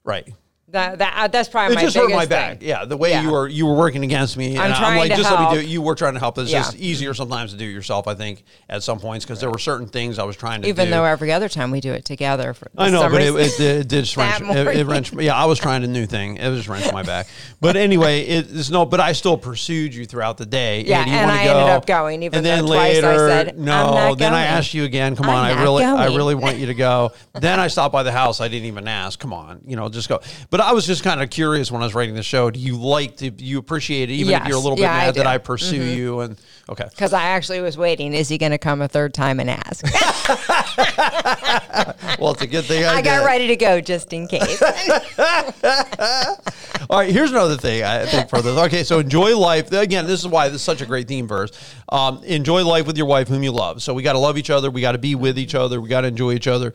Right. 0.03 0.33
That, 0.71 0.99
that 0.99 1.13
uh, 1.17 1.27
that's 1.27 1.49
probably 1.49 1.73
It 1.73 1.77
my 1.77 1.81
just 1.83 1.95
hurt 1.97 2.11
my 2.11 2.19
thing. 2.19 2.29
back. 2.29 2.57
Yeah, 2.61 2.85
the 2.85 2.95
way 2.95 3.09
Yeah. 3.09 3.23
you 3.23 3.31
were 3.31 3.47
you 3.47 3.65
were 3.65 3.75
working 3.75 4.03
against 4.03 4.37
me. 4.37 4.51
and 4.51 4.59
I'm 4.61 4.71
I'm 4.73 4.77
trying 4.77 4.99
like, 4.99 5.11
to 5.11 5.17
just 5.17 5.31
let 5.31 5.39
me 5.39 5.45
do 5.47 5.51
help. 5.55 5.63
it. 5.63 5.67
You 5.69 5.81
were 5.81 5.95
trying 5.95 6.13
to 6.13 6.19
help. 6.19 6.37
It's 6.37 6.51
Yeah. 6.51 6.59
just 6.59 6.75
easier 6.75 7.13
sometimes 7.15 7.51
to 7.53 7.57
do 7.57 7.65
it 7.65 7.71
yourself. 7.71 8.07
I 8.07 8.13
think 8.13 8.43
at 8.69 8.83
some 8.83 8.99
points 8.99 9.25
because 9.25 9.39
there 9.39 9.49
were 9.49 9.57
certain 9.57 9.87
things 9.87 10.19
I 10.19 10.23
was 10.25 10.35
trying 10.35 10.61
to 10.61 10.67
Even 10.67 10.85
do. 10.85 10.91
though 10.91 11.05
every 11.05 11.31
other 11.31 11.49
time 11.49 11.71
we 11.71 11.81
do 11.81 11.91
it 11.93 12.05
together. 12.05 12.53
For 12.53 12.69
I 12.77 12.89
know, 12.91 13.09
but 13.09 13.21
it, 13.21 13.33
it, 13.35 13.57
did- 13.57 13.81
it 13.81 13.87
did 13.87 14.03
just 14.05 14.15
wrench. 14.17 14.41
It, 14.41 14.67
it 14.77 14.85
wrenched. 14.85 15.13
Yeah, 15.19 15.35
I 15.35 15.45
was 15.45 15.57
trying 15.57 15.83
a 15.83 15.87
new 15.87 16.05
thing. 16.05 16.37
It 16.37 16.47
was 16.49 16.59
just 16.59 16.69
wrenched 16.69 16.93
my 16.93 17.03
back. 17.03 17.27
But 17.59 17.75
anyway, 17.75 18.21
it, 18.21 18.47
it's 18.51 18.69
no. 18.69 18.85
But 18.85 18.99
I 18.99 19.13
still 19.13 19.37
pursued 19.37 19.95
you 19.95 20.05
throughout 20.05 20.37
the 20.37 20.45
day. 20.45 20.83
Yeah, 20.85 21.03
you 21.05 21.11
and 21.13 21.31
I 21.31 21.45
go? 21.45 21.51
ended 21.57 21.69
up 21.73 21.85
going, 21.87 22.21
even 22.23 22.37
and 22.37 22.45
then 22.45 22.65
twice 22.65 22.77
I 23.03 23.07
later, 23.07 23.27
said, 23.29 23.49
"I'm 23.49 23.65
no. 23.65 24.15
then 24.15 24.33
I 24.33 24.45
asked 24.45 24.73
you 24.73 24.83
again. 24.83 25.15
Come 25.15 25.29
on, 25.29 25.35
I 25.45 25.61
really, 25.63 25.83
I 25.83 26.05
really 26.07 26.35
want 26.35 26.57
you 26.57 26.67
to 26.67 26.73
go. 26.75 27.11
then 27.33 27.59
I 27.59 27.67
stopped 27.69 27.91
by 27.91 28.03
the 28.03 28.11
house. 28.11 28.39
I 28.39 28.47
didn't 28.49 28.67
even 28.67 28.87
ask. 28.87 29.19
Come 29.19 29.33
on, 29.33 29.61
you 29.65 29.75
know, 29.75 29.89
just 29.89 30.07
go. 30.09 30.19
But 30.49 30.58
I 30.61 30.71
was 30.71 30.85
just 30.85 31.03
kind 31.03 31.21
of 31.21 31.29
curious 31.29 31.71
when 31.71 31.81
I 31.81 31.85
was 31.85 31.93
writing 31.93 32.15
the 32.15 32.23
show. 32.23 32.49
Do 32.49 32.59
you 32.59 32.77
like 32.77 33.17
to? 33.17 33.29
You 33.29 33.59
appreciate 33.59 34.09
it, 34.09 34.13
even 34.13 34.33
if 34.33 34.47
you're 34.47 34.57
a 34.57 34.59
little 34.59 34.75
bit 34.75 34.83
Yeah, 34.83 34.93
I 34.93 34.97
mad 34.97 35.07
that 35.07 35.13
do. 35.13 35.19
Mm-hmm. 35.21 35.29
I 35.29 35.37
pursue 35.37 35.83
you? 35.83 36.19
And 36.21 36.37
okay, 36.69 36.85
Because 36.89 37.13
I 37.13 37.23
actually 37.23 37.61
was 37.61 37.77
waiting. 37.77 38.13
Is 38.13 38.29
he 38.29 38.37
going 38.37 38.51
to 38.51 38.57
come 38.57 38.81
a 38.81 38.87
third 38.87 39.13
time 39.13 39.39
and 39.39 39.49
ask? 39.49 39.83
well, 42.19 42.31
it's 42.31 42.41
a 42.41 42.47
good 42.47 42.65
thing 42.65 42.85
I, 42.85 42.95
I 42.95 43.01
got 43.01 43.25
ready 43.25 43.47
to 43.47 43.55
go 43.55 43.81
just 43.81 44.13
in 44.13 44.27
case. 44.27 44.61
All 46.89 46.97
right, 46.97 47.11
here's 47.11 47.31
another 47.31 47.57
thing 47.57 47.83
I 47.83 48.05
think 48.05 48.29
for 48.29 48.41
this. 48.41 48.57
Okay, 48.57 48.83
so 48.83 48.99
enjoy 48.99 49.37
life. 49.37 49.71
Again, 49.71 50.07
this 50.07 50.19
is 50.19 50.27
why 50.27 50.47
this 50.47 50.57
is 50.57 50.61
such 50.63 50.81
a 50.81 50.85
great 50.85 51.07
theme 51.07 51.27
verse. 51.27 51.51
Um, 51.89 52.23
enjoy 52.23 52.65
life 52.65 52.87
with 52.87 52.97
your 52.97 53.05
wife, 53.05 53.27
whom 53.27 53.43
you 53.43 53.51
love. 53.51 53.83
So 53.83 53.93
we 53.93 54.01
got 54.01 54.13
to 54.13 54.19
love 54.19 54.37
each 54.37 54.49
other. 54.49 54.71
We 54.71 54.81
got 54.81 54.93
to 54.93 54.97
be 54.97 55.15
with 55.15 55.37
each 55.37 55.55
other. 55.55 55.79
We 55.81 55.89
got 55.89 56.01
to 56.01 56.07
enjoy 56.07 56.33
each 56.33 56.47
other. 56.47 56.73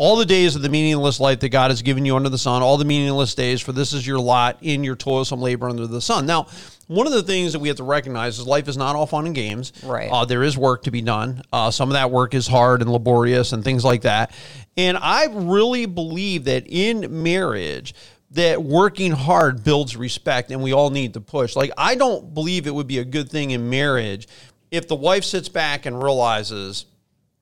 All 0.00 0.16
the 0.16 0.24
days 0.24 0.56
of 0.56 0.62
the 0.62 0.70
meaningless 0.70 1.20
life 1.20 1.40
that 1.40 1.50
God 1.50 1.70
has 1.70 1.82
given 1.82 2.06
you 2.06 2.16
under 2.16 2.30
the 2.30 2.38
sun, 2.38 2.62
all 2.62 2.78
the 2.78 2.86
meaningless 2.86 3.34
days, 3.34 3.60
for 3.60 3.72
this 3.72 3.92
is 3.92 4.06
your 4.06 4.18
lot 4.18 4.56
in 4.62 4.82
your 4.82 4.96
toilsome 4.96 5.42
labor 5.42 5.68
under 5.68 5.86
the 5.86 6.00
sun. 6.00 6.24
Now, 6.24 6.46
one 6.86 7.06
of 7.06 7.12
the 7.12 7.22
things 7.22 7.52
that 7.52 7.58
we 7.58 7.68
have 7.68 7.76
to 7.76 7.84
recognize 7.84 8.38
is 8.38 8.46
life 8.46 8.66
is 8.66 8.78
not 8.78 8.96
all 8.96 9.04
fun 9.04 9.26
and 9.26 9.34
games. 9.34 9.74
Right. 9.84 10.10
Uh, 10.10 10.24
there 10.24 10.42
is 10.42 10.56
work 10.56 10.84
to 10.84 10.90
be 10.90 11.02
done. 11.02 11.42
Uh, 11.52 11.70
some 11.70 11.90
of 11.90 11.92
that 11.92 12.10
work 12.10 12.32
is 12.32 12.46
hard 12.46 12.80
and 12.80 12.90
laborious 12.90 13.52
and 13.52 13.62
things 13.62 13.84
like 13.84 14.00
that. 14.00 14.34
And 14.74 14.96
I 14.96 15.26
really 15.26 15.84
believe 15.84 16.44
that 16.44 16.64
in 16.66 17.22
marriage, 17.22 17.94
that 18.30 18.62
working 18.62 19.12
hard 19.12 19.62
builds 19.62 19.98
respect 19.98 20.50
and 20.50 20.62
we 20.62 20.72
all 20.72 20.88
need 20.88 21.12
to 21.12 21.20
push. 21.20 21.54
Like, 21.56 21.72
I 21.76 21.94
don't 21.94 22.32
believe 22.32 22.66
it 22.66 22.74
would 22.74 22.86
be 22.86 23.00
a 23.00 23.04
good 23.04 23.28
thing 23.28 23.50
in 23.50 23.68
marriage 23.68 24.28
if 24.70 24.88
the 24.88 24.96
wife 24.96 25.24
sits 25.24 25.50
back 25.50 25.84
and 25.84 26.02
realizes, 26.02 26.86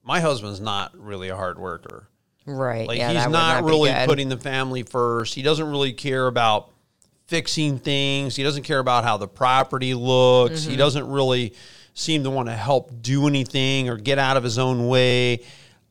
my 0.03 0.19
husband's 0.19 0.61
not 0.61 0.99
really 0.99 1.29
a 1.29 1.37
hard 1.37 1.61
worker. 1.61 2.09
Right. 2.49 2.89
Like 2.89 2.99
yeah, 2.99 3.13
he's 3.13 3.25
would 3.25 3.33
not, 3.33 3.65
really 3.65 3.93
putting 4.07 4.29
the 4.29 4.37
family 4.37 4.83
first. 4.83 5.35
He 5.35 5.43
doesn't 5.43 5.69
really 5.69 5.93
care 5.93 6.27
about 6.27 6.71
fixing 7.27 7.79
things. 7.79 8.35
He 8.37 8.43
doesn't 8.43 8.63
care 8.63 8.79
about 8.79 9.05
how 9.05 9.17
the 9.17 9.29
property 9.29 9.95
looks. 9.95 10.63
Mm-hmm. 10.63 10.71
He 10.71 10.77
doesn't 10.77 11.09
really 11.09 11.55
seem 11.95 12.25
to 12.25 12.31
want 12.31 12.49
to 12.49 12.55
help 12.55 13.03
do 13.03 13.27
anything 13.27 13.89
or 13.89 13.97
get 13.97 14.19
out 14.19 14.37
of 14.37 14.45
his 14.45 14.59
own 14.59 14.89
way. 14.89 15.43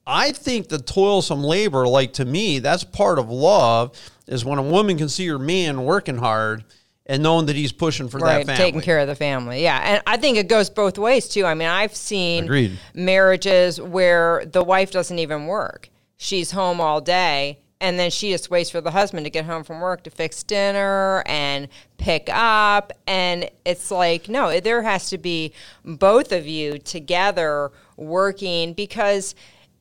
I 0.06 0.32
think 0.32 0.70
the 0.70 0.80
toilsome 0.80 1.44
labor, 1.44 1.86
like 1.86 2.14
to 2.14 2.26
me, 2.26 2.60
that's 2.60 2.84
part 2.84 3.20
of 3.20 3.30
love, 3.30 3.92
is 4.26 4.46
when 4.46 4.58
a 4.58 4.64
woman 4.64 4.98
can 4.98 5.10
see 5.10 5.28
her 5.28 5.38
man 5.38 5.84
working 5.84 6.18
hard 6.18 6.64
and 7.06 7.24
knowing 7.24 7.46
that 7.48 7.56
he's 7.56 7.72
pushing 7.72 8.08
for 8.10 8.20
right, 8.20 8.46
that 8.46 8.58
family. 8.58 8.64
taking 8.64 8.82
care 8.82 9.00
of 9.00 9.08
the 9.08 9.16
family. 9.16 9.64
Yeah, 9.64 9.80
and 9.84 10.04
I 10.08 10.18
think 10.18 10.38
it 10.38 10.48
goes 10.48 10.70
both 10.70 10.98
ways 10.98 11.28
too. 11.28 11.46
I 11.46 11.54
mean, 11.54 11.68
I've 11.68 11.96
seen 11.96 12.46
Agreed. 12.46 12.78
marriages 12.94 13.82
where 13.82 14.46
the 14.46 14.64
wife 14.64 14.92
doesn't 14.92 15.20
even 15.20 15.46
work; 15.46 15.90
she's 16.18 16.52
home 16.52 16.82
all 16.82 17.00
day, 17.02 17.60
and 17.80 17.98
then 18.00 18.10
she 18.12 18.32
just 18.32 18.50
waits 18.50 18.70
for 18.70 18.82
the 18.82 18.92
husband 18.92 19.26
to 19.26 19.30
get 19.30 19.46
home 19.46 19.64
from 19.64 19.80
work 19.80 20.04
to 20.04 20.10
fix 20.10 20.44
dinner 20.44 21.24
and 21.28 21.68
pick 21.98 22.28
up. 22.32 22.92
And 23.06 23.50
it's 23.66 23.92
like, 23.92 24.28
no, 24.28 24.60
there 24.60 24.82
has 24.82 25.10
to 25.12 25.18
be 25.18 25.54
both 25.86 26.32
of 26.32 26.48
you 26.48 26.78
together 26.80 27.72
working 27.96 28.74
because. 28.74 29.36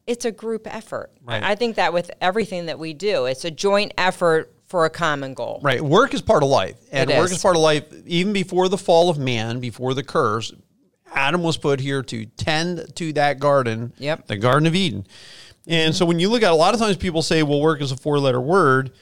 It's 0.08 0.24
a 0.24 0.30
group 0.30 0.72
effort. 0.72 1.10
Right. 1.24 1.42
I 1.42 1.56
think 1.56 1.74
that 1.74 1.92
with 1.92 2.12
everything 2.20 2.66
that 2.66 2.78
we 2.78 2.94
do, 2.94 3.24
it's 3.24 3.44
a 3.44 3.50
joint 3.50 3.92
effort 3.98 4.52
for 4.68 4.84
a 4.84 4.88
common 4.90 5.34
goal. 5.34 5.58
Right. 5.64 5.80
Work 5.80 6.14
is 6.14 6.22
part 6.22 6.44
of 6.44 6.48
life. 6.48 6.76
And 6.92 7.10
It 7.10 7.16
work 7.18 7.32
is. 7.32 7.38
is 7.38 7.42
part 7.42 7.56
of 7.56 7.62
life 7.62 7.82
even 8.06 8.32
before 8.32 8.68
the 8.68 8.78
fall 8.78 9.10
of 9.10 9.18
man, 9.18 9.58
before 9.58 9.94
the 9.94 10.04
curse. 10.04 10.52
Adam 11.12 11.42
was 11.42 11.56
put 11.56 11.80
here 11.80 12.04
to 12.04 12.24
tend 12.24 12.94
to 12.94 13.12
that 13.14 13.40
garden, 13.40 13.94
Yep. 13.98 14.28
the 14.28 14.36
Garden 14.36 14.68
of 14.68 14.76
Eden. 14.76 15.08
And 15.66 15.94
so 15.94 16.06
when 16.06 16.18
you 16.18 16.28
look 16.30 16.42
at 16.42 16.46
it, 16.46 16.52
a 16.52 16.54
lot 16.54 16.74
of 16.74 16.80
times 16.80 16.96
people 16.96 17.22
say, 17.22 17.42
well, 17.42 17.60
work 17.60 17.80
is 17.80 17.92
a 17.92 17.96
four 17.96 18.18
letter 18.18 18.40
word. 18.40 18.92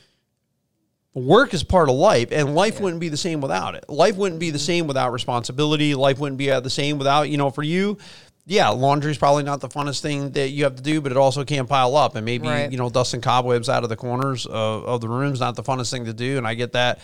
Work 1.12 1.55
is 1.55 1.62
part 1.62 1.88
of 1.88 1.94
life, 1.94 2.33
and 2.33 2.57
life 2.57 2.81
wouldn't 2.81 3.00
be 3.00 3.09
the 3.09 3.16
same 3.16 3.40
without 3.40 3.77
it. 3.77 3.88
Life 3.88 4.16
wouldn't 4.16 4.40
be 4.40 4.50
the 4.50 4.59
same 4.59 4.88
without 4.88 5.12
responsibility. 5.12 5.94
Life 5.94 6.18
wouldn't 6.18 6.38
be 6.38 6.50
uh, 6.50 6.59
the 6.59 6.70
same 6.70 6.98
without, 6.98 7.29
you 7.31 7.37
know, 7.37 7.50
for 7.50 7.62
you, 7.62 7.98
yeah, 8.46 8.68
laundry 8.68 9.11
is 9.11 9.18
probably 9.18 9.42
not 9.42 9.61
the 9.61 9.68
funnest 9.68 10.00
thing 10.00 10.33
that 10.33 10.50
you 10.50 10.64
have 10.64 10.77
to 10.77 10.83
do, 10.83 11.00
but 11.00 11.12
it 11.12 11.16
also 11.16 11.44
can 11.44 11.66
pile 11.66 11.96
up. 11.96 12.14
And 12.14 12.24
maybe, 12.24 12.48
Right. 12.48 12.70
you 12.70 12.77
know, 12.77 12.90
dusting 12.90 13.20
cobwebs 13.20 13.68
out 13.68 13.85
of 13.85 13.88
the 13.88 13.96
corners 13.96 14.44
of, 14.44 14.85
of 14.85 15.00
the 15.00 15.09
rooms, 15.09 15.40
not 15.40 15.57
the 15.57 15.62
funnest 15.62 15.90
thing 15.90 16.05
to 16.05 16.12
do. 16.12 16.37
And 16.37 16.46
I 16.46 16.55
get 16.55 16.72
that, 16.72 16.98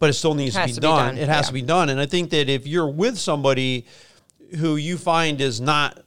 but 0.00 0.10
it 0.10 0.14
still 0.14 0.34
needs 0.34 0.54
to 0.56 0.64
be, 0.64 0.72
to 0.72 0.80
be 0.80 0.84
done. 0.86 1.14
done, 1.14 1.18
It 1.18 1.28
has 1.28 1.44
yeah. 1.44 1.48
to 1.48 1.52
be 1.52 1.62
done. 1.62 1.88
And 1.88 2.00
I 2.00 2.06
think 2.06 2.30
that 2.30 2.48
if 2.48 2.66
you're 2.66 2.90
with 2.90 3.16
somebody 3.18 3.86
who 4.58 4.76
you 4.76 4.98
find 4.98 5.40
is 5.40 5.60
not 5.60 6.00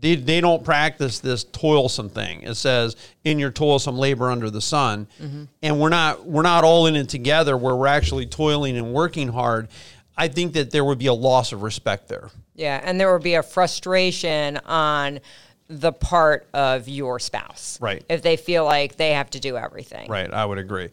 they, 0.00 0.14
they 0.16 0.40
don't 0.40 0.64
practice 0.64 1.18
this 1.20 1.44
toilsome 1.44 2.08
thing. 2.08 2.42
It 2.42 2.54
says 2.54 2.96
in 3.24 3.38
your 3.38 3.50
toilsome 3.50 3.96
labor 3.98 4.30
under 4.30 4.50
the 4.50 4.60
sun, 4.60 5.06
Mm-hmm. 5.20 5.44
and 5.62 5.78
we're 5.80 5.88
not 5.90 6.26
we're 6.26 6.42
not 6.42 6.64
all 6.64 6.86
in 6.86 6.96
it 6.96 7.08
together 7.08 7.56
where 7.56 7.74
we're 7.76 7.86
actually 7.86 8.26
toiling 8.26 8.76
and 8.76 8.92
working 8.92 9.28
hard. 9.28 9.68
I 10.16 10.28
think 10.28 10.52
that 10.54 10.70
there 10.70 10.84
would 10.84 10.98
be 10.98 11.06
a 11.06 11.14
loss 11.14 11.52
of 11.52 11.62
respect 11.62 12.08
there. 12.08 12.30
Yeah, 12.54 12.80
and 12.82 13.00
there 13.00 13.12
would 13.12 13.22
be 13.22 13.34
a 13.34 13.42
frustration 13.42 14.58
on 14.66 15.20
the 15.68 15.92
part 15.92 16.48
of 16.52 16.88
your 16.88 17.18
spouse. 17.18 17.78
Right. 17.80 18.04
If 18.08 18.22
they 18.22 18.36
feel 18.36 18.64
like 18.64 18.96
they 18.96 19.12
have 19.12 19.30
to 19.30 19.40
do 19.40 19.56
everything. 19.56 20.10
Right, 20.10 20.30
I 20.30 20.44
would 20.44 20.58
agree. 20.58 20.90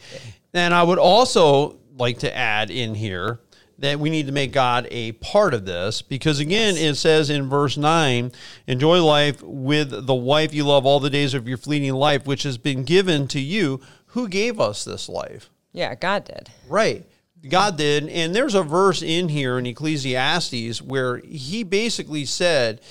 And 0.53 0.73
I 0.73 0.83
would 0.83 0.99
also 0.99 1.77
like 1.97 2.19
to 2.19 2.33
add 2.35 2.69
in 2.69 2.93
here 2.95 3.39
that 3.79 3.99
we 3.99 4.09
need 4.09 4.25
to 4.25 4.31
make 4.31 4.51
God 4.51 4.87
a 4.89 5.11
part 5.13 5.53
of 5.53 5.65
this 5.65 6.01
because 6.01 6.39
again 6.39 6.75
it 6.77 6.95
says 6.95 7.29
in 7.29 7.49
verse 7.49 7.77
9 7.77 8.31
enjoy 8.65 9.03
life 9.03 9.41
with 9.43 10.07
the 10.07 10.15
wife 10.15 10.53
you 10.53 10.65
love 10.65 10.85
all 10.85 10.99
the 10.99 11.09
days 11.09 11.33
of 11.33 11.47
your 11.47 11.57
fleeting 11.57 11.93
life 11.93 12.25
which 12.25 12.43
has 12.43 12.57
been 12.57 12.83
given 12.83 13.27
to 13.27 13.39
you 13.39 13.79
who 14.07 14.27
gave 14.27 14.59
us 14.59 14.83
this 14.83 15.07
life 15.07 15.49
Yeah, 15.77 15.93
God 15.93 16.25
did. 16.25 16.49
Right. 16.67 17.05
God 17.47 17.77
did. 17.77 18.09
And 18.09 18.33
there's 18.33 18.55
a 18.55 18.63
verse 18.63 19.03
in 19.03 19.29
here 19.29 19.59
in 19.59 19.67
Ecclesiastes 19.67 20.81
where 20.81 21.17
he 21.17 21.63
basically 21.63 22.25
said, 22.25 22.81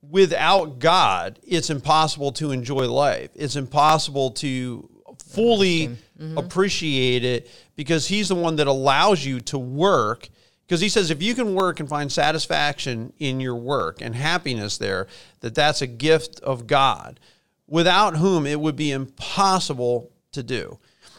without 0.00 0.78
God, 0.78 1.38
it's 1.46 1.68
impossible 1.68 2.32
to 2.32 2.52
enjoy 2.52 2.90
life. 2.90 3.30
It's 3.34 3.54
impossible 3.54 4.30
to 4.30 4.88
fully 5.28 5.88
mm-hmm. 5.88 6.38
appreciate 6.38 7.24
it 7.24 7.50
because 7.74 8.06
he's 8.08 8.28
the 8.28 8.34
one 8.34 8.56
that 8.56 8.66
allows 8.66 9.24
you 9.24 9.40
to 9.40 9.58
work. 9.58 10.28
Because 10.66 10.80
he 10.80 10.88
says 10.88 11.10
if 11.10 11.22
you 11.22 11.34
can 11.34 11.54
work 11.54 11.78
and 11.78 11.88
find 11.88 12.10
satisfaction 12.10 13.12
in 13.18 13.38
your 13.38 13.54
work 13.54 14.00
and 14.00 14.14
happiness 14.14 14.78
there, 14.78 15.06
that 15.40 15.54
that's 15.54 15.82
a 15.82 15.86
gift 15.86 16.40
of 16.40 16.66
God, 16.66 17.20
without 17.68 18.16
whom 18.16 18.46
it 18.46 18.58
would 18.58 18.76
be 18.76 18.90
impossible 18.90 20.10
to 20.32 20.42
do. 20.42 20.78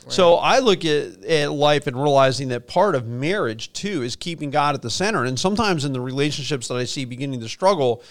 So 0.09 0.35
I 0.35 0.59
look 0.59 0.85
at, 0.85 1.23
at 1.25 1.51
life 1.51 1.85
and 1.87 2.01
realizing 2.01 2.47
that 2.49 2.67
part 2.67 2.95
of 2.95 3.07
marriage 3.07 3.73
too 3.73 4.03
is 4.03 4.15
keeping 4.15 4.51
God 4.51 4.73
at 4.73 4.81
the 4.81 4.89
center. 4.89 5.25
And 5.25 5.37
sometimes 5.37 5.83
in 5.85 5.93
the 5.93 5.99
relationships 5.99 6.69
that 6.69 6.75
I 6.75 6.85
see 6.85 7.03
beginning 7.03 7.41
to 7.41 7.49
struggle, 7.49 8.01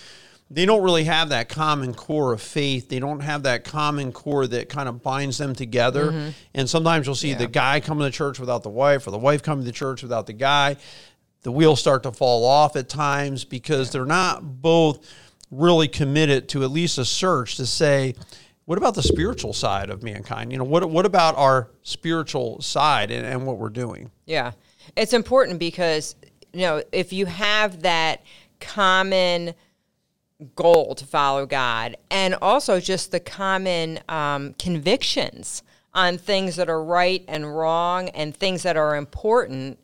they 0.48 0.64
don't 0.64 0.82
really 0.82 1.04
have 1.04 1.30
that 1.30 1.48
common 1.48 1.92
core 1.92 2.32
of 2.32 2.40
faith. 2.40 2.88
They 2.88 3.00
don't 3.00 3.20
have 3.20 3.42
that 3.44 3.64
common 3.64 4.12
core 4.12 4.46
that 4.46 4.68
kind 4.68 4.88
of 4.88 5.02
binds 5.02 5.38
them 5.38 5.54
together. 5.54 6.12
Mm-hmm. 6.12 6.28
And 6.54 6.70
sometimes 6.70 7.06
you'll 7.06 7.16
see 7.16 7.35
the 7.35 7.48
guy 7.48 7.80
coming 7.80 8.06
to 8.06 8.16
church 8.16 8.38
without 8.38 8.62
the 8.62 8.68
wife 8.68 9.06
or 9.06 9.11
the 9.11 9.18
wife 9.18 9.42
coming 9.42 9.64
to 9.64 9.72
church 9.72 10.02
without 10.02 10.26
the 10.26 10.32
guy. 10.32 10.76
The 11.42 11.50
wheels 11.50 11.80
start 11.80 12.04
to 12.04 12.12
fall 12.12 12.44
off 12.44 12.76
at 12.76 12.88
times 12.88 13.44
because 13.44 13.90
they're 13.90 14.06
not 14.06 14.62
both 14.62 15.12
really 15.50 15.88
committed 15.88 16.48
to 16.50 16.62
at 16.62 16.70
least 16.70 16.98
a 16.98 17.04
search 17.04 17.56
to 17.56 17.66
say, 17.66 18.14
what 18.66 18.78
about 18.78 18.94
the 18.94 19.02
spiritual 19.02 19.52
side 19.52 19.90
of 19.90 20.02
mankind? 20.02 20.52
You 20.52 20.59
know, 20.59 20.64
what 20.64 20.88
what 20.90 21.06
about 21.06 21.37
our 21.37 21.70
spiritual 21.82 22.61
side 22.61 23.11
and, 23.11 23.24
and 23.24 23.46
what 23.46 23.59
we're 23.59 23.68
doing? 23.68 24.11
Yeah. 24.26 24.52
It's 24.96 25.12
important 25.12 25.59
because, 25.59 26.16
you 26.52 26.62
know, 26.62 26.82
if 26.92 27.12
you 27.12 27.26
have 27.26 27.82
that 27.82 28.22
common 28.61 29.54
goal 30.55 30.94
to 30.94 31.07
follow 31.07 31.46
God, 31.46 31.96
and 32.11 32.35
also 32.42 32.81
just 32.81 33.11
the 33.11 33.20
common 33.20 34.01
um, 34.09 34.55
convictions 34.59 35.62
on 35.94 36.18
things 36.18 36.57
that 36.57 36.68
are 36.68 36.83
right 36.83 37.25
and 37.27 37.57
wrong 37.57 38.11
and 38.11 38.37
things 38.37 38.62
that 38.62 38.77
are 38.77 38.96
important, 38.96 39.79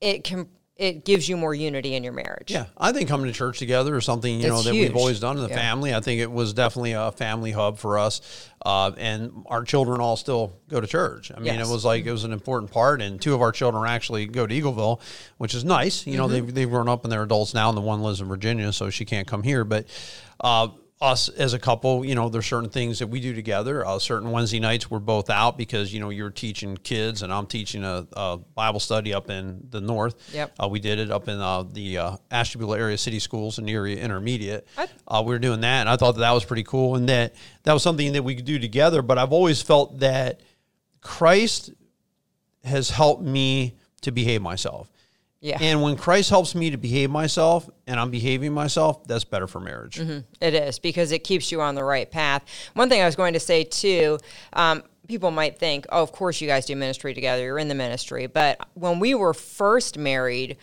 it 0.00 0.24
can 0.24 0.48
it 0.76 1.04
gives 1.06 1.26
you 1.28 1.36
more 1.38 1.54
unity 1.54 1.94
in 1.94 2.04
your 2.04 2.12
marriage. 2.12 2.50
Yeah, 2.50 2.66
I 2.76 2.92
think 2.92 3.08
coming 3.08 3.26
to 3.26 3.32
church 3.32 3.58
together 3.58 3.96
is 3.96 4.04
something 4.04 4.40
you 4.40 4.48
know 4.48 4.60
that 4.60 4.74
huge. 4.74 4.88
we've 4.88 4.96
always 4.96 5.20
done 5.20 5.36
in 5.38 5.42
the 5.42 5.48
Yeah. 5.48 5.56
family. 5.56 5.94
I 5.94 6.00
think 6.00 6.20
it 6.20 6.30
was 6.30 6.52
definitely 6.52 6.92
a 6.92 7.12
family 7.12 7.50
hub 7.52 7.78
for 7.78 7.98
us, 7.98 8.20
uh, 8.64 8.90
and 8.98 9.32
our 9.46 9.64
children 9.64 10.00
all 10.00 10.16
still 10.16 10.52
go 10.68 10.80
to 10.80 10.86
church. 10.86 11.30
I 11.30 11.36
mean, 11.36 11.46
Yes. 11.54 11.68
it 11.68 11.72
was 11.72 11.84
like 11.84 12.04
it 12.04 12.12
was 12.12 12.24
an 12.24 12.32
important 12.32 12.70
part, 12.70 13.00
and 13.00 13.20
two 13.20 13.34
of 13.34 13.40
our 13.40 13.52
children 13.52 13.88
actually 13.88 14.26
go 14.26 14.46
to 14.46 14.54
Eagleville, 14.54 15.00
which 15.38 15.54
is 15.54 15.64
nice. 15.64 16.06
You 16.06 16.18
know, 16.18 16.24
Mm-hmm. 16.26 16.32
they've 16.46 16.54
they've 16.54 16.70
grown 16.70 16.88
up 16.88 17.04
and 17.04 17.12
they're 17.12 17.22
adults 17.22 17.54
now, 17.54 17.68
and 17.70 17.76
the 17.76 17.82
one 17.82 18.02
lives 18.02 18.20
in 18.20 18.28
Virginia, 18.28 18.70
so 18.72 18.90
she 18.90 19.04
can't 19.04 19.26
come 19.26 19.42
here, 19.42 19.64
but. 19.64 19.86
Uh, 20.40 20.68
us 21.00 21.28
as 21.28 21.52
a 21.52 21.58
couple, 21.58 22.04
you 22.06 22.14
know, 22.14 22.30
there's 22.30 22.46
certain 22.46 22.70
things 22.70 23.00
that 23.00 23.08
we 23.08 23.20
do 23.20 23.34
together. 23.34 23.84
Uh, 23.86 23.98
certain 23.98 24.30
Wednesday 24.30 24.60
nights 24.60 24.90
we're 24.90 24.98
both 24.98 25.28
out 25.28 25.58
because 25.58 25.92
you 25.92 26.00
know 26.00 26.08
you're 26.08 26.30
teaching 26.30 26.76
kids 26.76 27.22
and 27.22 27.32
I'm 27.32 27.46
teaching 27.46 27.84
a, 27.84 28.06
a 28.14 28.38
Bible 28.38 28.80
study 28.80 29.12
up 29.12 29.28
in 29.28 29.66
the 29.70 29.80
north. 29.80 30.14
Yep. 30.32 30.54
Uh, 30.58 30.68
we 30.68 30.80
did 30.80 30.98
it 30.98 31.10
up 31.10 31.28
in 31.28 31.38
uh, 31.38 31.64
the 31.64 31.98
uh, 31.98 32.16
Ashtabula 32.30 32.78
area 32.78 32.96
city 32.96 33.18
schools 33.18 33.58
and 33.58 33.68
area 33.68 33.98
intermediate. 33.98 34.66
Uh, 35.06 35.22
we 35.24 35.34
were 35.34 35.38
doing 35.38 35.60
that, 35.60 35.80
and 35.80 35.88
I 35.90 35.96
thought 35.96 36.12
that, 36.12 36.20
that 36.20 36.32
was 36.32 36.46
pretty 36.46 36.64
cool, 36.64 36.96
and 36.96 37.08
that 37.10 37.34
that 37.64 37.74
was 37.74 37.82
something 37.82 38.14
that 38.14 38.22
we 38.22 38.34
could 38.34 38.46
do 38.46 38.58
together. 38.58 39.02
But 39.02 39.18
I've 39.18 39.32
always 39.32 39.60
felt 39.60 39.98
that 40.00 40.40
Christ 41.02 41.72
has 42.64 42.88
helped 42.88 43.22
me 43.22 43.76
to 44.00 44.12
behave 44.12 44.40
myself. 44.40 44.90
Yeah. 45.46 45.58
And 45.60 45.80
when 45.80 45.96
Christ 45.96 46.28
helps 46.28 46.56
me 46.56 46.70
to 46.70 46.76
behave 46.76 47.08
myself, 47.08 47.70
and 47.86 48.00
I'm 48.00 48.10
behaving 48.10 48.52
myself, 48.52 49.06
that's 49.06 49.22
better 49.22 49.46
for 49.46 49.60
marriage. 49.60 50.00
It 50.00 50.54
is 50.54 50.80
because 50.80 51.12
it 51.12 51.20
keeps 51.20 51.52
you 51.52 51.60
on 51.60 51.76
the 51.76 51.84
right 51.84 52.10
path. 52.10 52.42
One 52.74 52.88
thing 52.88 53.00
I 53.00 53.06
was 53.06 53.14
going 53.14 53.34
to 53.34 53.40
say 53.40 53.62
too, 53.62 54.18
um, 54.54 54.82
people 55.06 55.30
might 55.30 55.56
think, 55.56 55.86
oh, 55.90 56.02
of 56.02 56.10
course 56.10 56.40
you 56.40 56.48
guys 56.48 56.66
do 56.66 56.74
ministry 56.74 57.14
together. 57.14 57.44
You're 57.44 57.60
in 57.60 57.68
the 57.68 57.76
ministry. 57.76 58.26
But 58.26 58.58
when 58.74 58.98
we 58.98 59.14
were 59.14 59.34
first 59.34 59.96
married, 59.96 60.56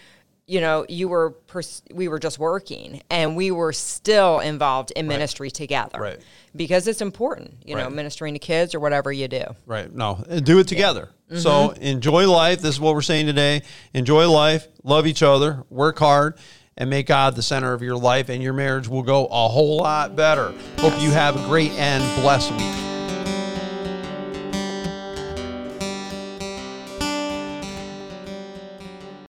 you 0.48 0.60
know, 0.60 0.86
you 0.89 1.08
were 1.08 1.32
pers- 1.32 1.84
we 1.93 2.10
were 2.10 2.19
just 2.19 2.38
working, 2.38 3.02
and 3.10 3.38
we 3.38 3.52
were 3.52 3.72
still 3.72 4.41
involved 4.41 4.91
in 4.91 5.08
ministry 5.08 5.50
together, 5.50 5.98
Right. 5.98 6.19
Because 6.54 6.86
it's 6.89 7.00
important, 7.00 7.56
you 7.65 7.76
know, 7.76 7.89
ministering 7.89 8.34
to 8.34 8.39
kids 8.39 8.76
or 8.76 8.82
whatever 8.82 9.13
you 9.13 9.30
do. 9.30 9.46
Right. 9.65 9.89
No, 9.91 10.22
do 10.43 10.60
it 10.60 10.67
together. 10.67 11.10
So 11.39 11.69
mm-hmm. 11.69 11.82
enjoy 11.82 12.30
life. 12.30 12.62
This 12.62 12.76
is 12.76 12.80
what 12.80 12.93
we're 12.96 13.02
saying 13.02 13.26
today. 13.26 13.63
Enjoy 13.93 14.30
life, 14.30 14.67
love 14.84 15.08
each 15.08 15.24
other, 15.24 15.63
work 15.69 16.00
hard, 16.00 16.38
and 16.78 16.89
make 16.89 17.08
God 17.08 17.36
the 17.36 17.43
center 17.43 17.74
of 17.74 17.82
your 17.82 17.98
life, 17.98 18.30
and 18.30 18.41
your 18.41 18.54
marriage 18.54 18.88
will 18.88 19.04
go 19.04 19.26
a 19.28 19.48
whole 19.48 19.78
lot 19.78 20.15
better. 20.15 20.54
Hope 20.80 21.00
you 21.00 21.12
have 21.12 21.36
a 21.36 21.48
great 21.48 21.72
and 21.74 22.04
blessed 22.22 22.52
week. 22.52 22.83